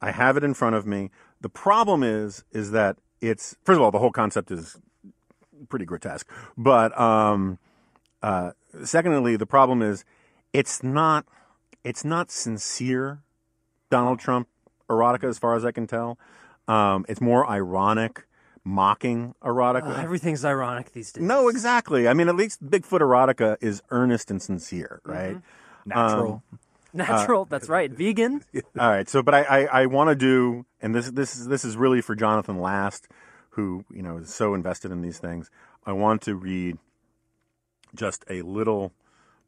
[0.00, 1.10] I have it in front of me.
[1.40, 4.76] The problem is, is that it's first of all, the whole concept is
[5.68, 6.28] pretty grotesque.
[6.56, 7.58] But um,
[8.22, 8.52] uh,
[8.84, 10.04] secondly, the problem is
[10.52, 11.26] it's not
[11.82, 13.22] it's not sincere
[13.90, 14.48] Donald Trump
[14.88, 16.18] erotica, as far as I can tell.
[16.66, 18.26] Um, it's more ironic,
[18.64, 19.96] mocking erotica.
[19.96, 21.22] Uh, everything's ironic these days.
[21.22, 22.08] no, exactly.
[22.08, 25.38] I mean, at least Bigfoot erotica is earnest and sincere, right?
[25.84, 26.42] Natural.
[26.94, 27.44] Natural.
[27.44, 27.90] that's right.
[27.90, 28.44] Vegan.
[28.54, 29.08] All right.
[29.08, 32.00] So, but I, I, I want to do, and this, this is, this is really
[32.00, 33.08] for Jonathan Last,
[33.50, 35.50] who, you know, is so invested in these things.
[35.84, 36.78] I want to read
[37.94, 38.92] just a little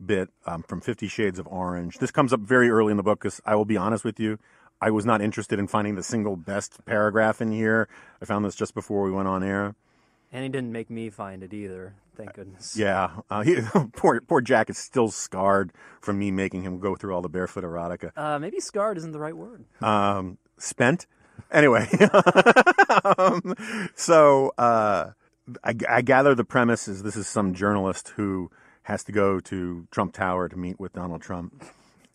[0.04, 1.98] bit um, from Fifty Shades of Orange.
[1.98, 4.38] This comes up very early in the book because I will be honest with you.
[4.80, 7.88] I was not interested in finding the single best paragraph in here.
[8.20, 9.74] I found this just before we went on air.
[10.32, 11.94] And he didn't make me find it either.
[12.16, 12.76] Thank goodness.
[12.76, 13.58] Yeah, uh, he,
[13.96, 17.64] poor poor Jack is still scarred from me making him go through all the barefoot
[17.64, 18.10] erotica.
[18.16, 19.64] Uh, maybe scarred isn't the right word.
[19.82, 21.06] um, spent.
[21.52, 21.86] Anyway,
[23.18, 23.54] um,
[23.94, 25.10] so uh,
[25.62, 28.50] I, I gather the premise is this is some journalist who
[28.84, 31.62] has to go to Trump Tower to meet with Donald Trump.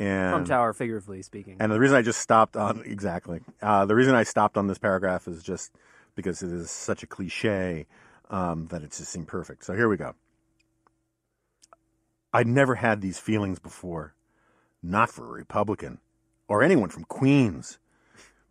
[0.02, 1.58] And Trump Tower, figuratively speaking.
[1.60, 4.78] and the reason I just stopped on exactly uh, the reason I stopped on this
[4.78, 5.72] paragraph is just
[6.16, 7.86] because it is such a cliche
[8.30, 9.64] um, that it just seemed perfect.
[9.64, 10.16] So here we go.
[12.34, 14.16] I'd never had these feelings before,
[14.82, 16.00] not for a Republican
[16.48, 17.78] or anyone from Queens,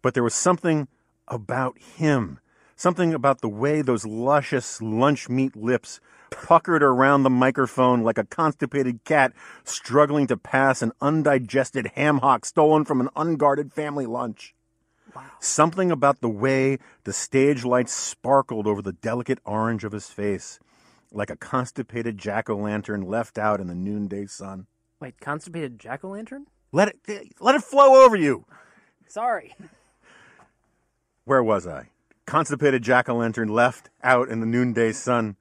[0.02, 0.88] but there was something
[1.28, 2.38] about him,
[2.80, 6.00] something about the way those luscious lunch meat lips
[6.30, 9.34] puckered around the microphone like a constipated cat
[9.64, 14.54] struggling to pass an undigested ham hock stolen from an unguarded family lunch.
[15.14, 15.24] Wow.
[15.40, 20.58] Something about the way the stage lights sparkled over the delicate orange of his face,
[21.12, 24.68] like a constipated jack o' lantern left out in the noonday sun.
[25.00, 26.46] Wait, constipated jack o' lantern?
[26.72, 28.46] Let it let it flow over you.
[29.06, 29.54] Sorry.
[31.24, 31.90] Where was I?
[32.30, 35.34] Constipated jack o' lantern left out in the noonday sun.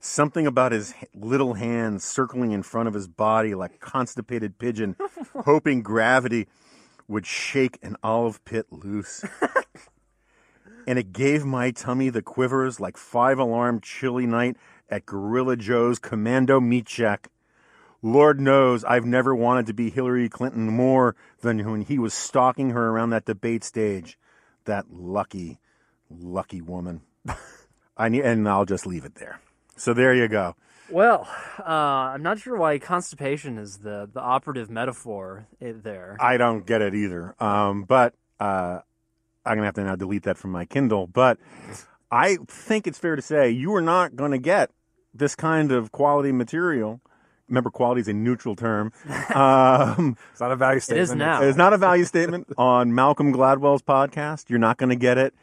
[0.00, 4.96] Something about his little hands circling in front of his body like constipated pigeon,
[5.46, 6.46] hoping gravity
[7.08, 9.24] would shake an olive pit loose.
[10.86, 14.58] and it gave my tummy the quivers like five alarm chilly night
[14.90, 17.30] at Gorilla Joe's Commando Meat Shack.
[18.02, 22.72] Lord knows I've never wanted to be Hillary Clinton more than when he was stalking
[22.72, 24.18] her around that debate stage.
[24.66, 25.60] That lucky,
[26.10, 27.00] lucky woman.
[27.96, 29.40] I need, and I'll just leave it there.
[29.76, 30.54] So there you go.
[30.90, 31.28] Well,
[31.58, 36.16] uh, I'm not sure why constipation is the, the operative metaphor there.
[36.20, 37.34] I don't get it either.
[37.42, 38.80] Um, but uh,
[39.44, 41.06] I'm gonna have to now delete that from my Kindle.
[41.08, 41.38] But
[42.10, 44.70] I think it's fair to say you are not going to get
[45.12, 47.00] this kind of quality material.
[47.48, 48.92] Remember, quality is a neutral term.
[49.34, 51.02] Um, It's not a value statement.
[51.10, 51.42] is now.
[51.42, 54.48] It's not a value statement on Malcolm Gladwell's podcast.
[54.48, 55.34] You're not going to get it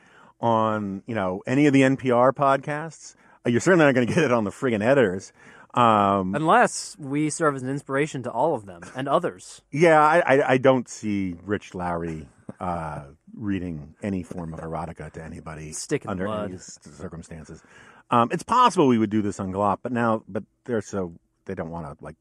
[0.44, 3.15] on you know any of the NPR podcasts.
[3.45, 5.34] Uh, You're certainly not going to get it on the friggin' editors.
[5.74, 9.64] Um, Unless we serve as an inspiration to all of them and others.
[9.72, 12.28] yeah, I, I, I don't see Rich Lowry
[12.60, 13.06] uh,
[13.36, 17.64] reading any form of erotica to anybody Stick under any circumstances.
[18.11, 21.14] Um, it's possible we would do this on GLoP, but now, but they're so
[21.45, 22.18] they don't want to like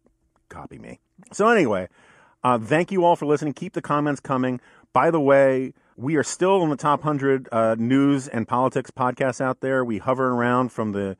[0.48, 1.00] copy me.
[1.32, 1.88] So anyway,
[2.42, 3.52] uh, thank you all for listening.
[3.52, 4.60] Keep the comments coming.
[4.94, 9.40] By the way, we are still in the top hundred uh, news and politics podcasts
[9.40, 9.84] out there.
[9.84, 11.16] We hover around from the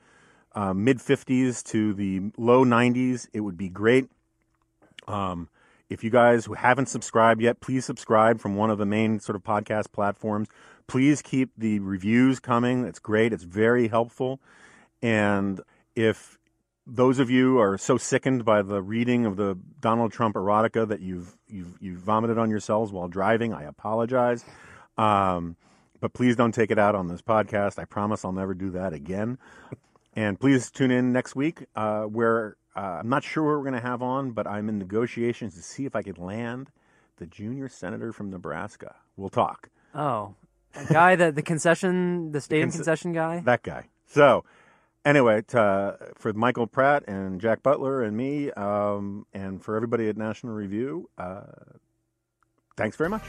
[0.54, 3.28] uh, mid 50s to the low 90s.
[3.32, 4.08] It would be great.
[5.06, 5.48] Um,
[5.88, 9.36] if you guys who haven't subscribed yet, please subscribe from one of the main sort
[9.36, 10.48] of podcast platforms.
[10.86, 12.84] Please keep the reviews coming.
[12.84, 13.32] It's great.
[13.32, 14.40] It's very helpful.
[15.02, 15.60] And
[15.94, 16.38] if
[16.86, 21.00] those of you are so sickened by the reading of the Donald Trump erotica that
[21.00, 24.44] you've you've you've vomited on yourselves while driving, I apologize.
[24.98, 25.56] Um,
[26.00, 27.78] but please don't take it out on this podcast.
[27.78, 29.38] I promise I'll never do that again.
[30.14, 33.80] And please tune in next week, uh, where uh, I'm not sure what we're going
[33.80, 36.70] to have on, but I'm in negotiations to see if I could land
[37.16, 38.96] the junior senator from Nebraska.
[39.16, 39.70] We'll talk.
[39.94, 40.34] Oh,
[40.90, 43.40] guy that the concession, the stadium conce- concession guy.
[43.40, 43.88] That guy.
[44.06, 44.44] So,
[45.04, 50.08] anyway, t- uh, for Michael Pratt and Jack Butler and me, um, and for everybody
[50.08, 51.42] at National Review, uh,
[52.76, 53.22] thanks very much.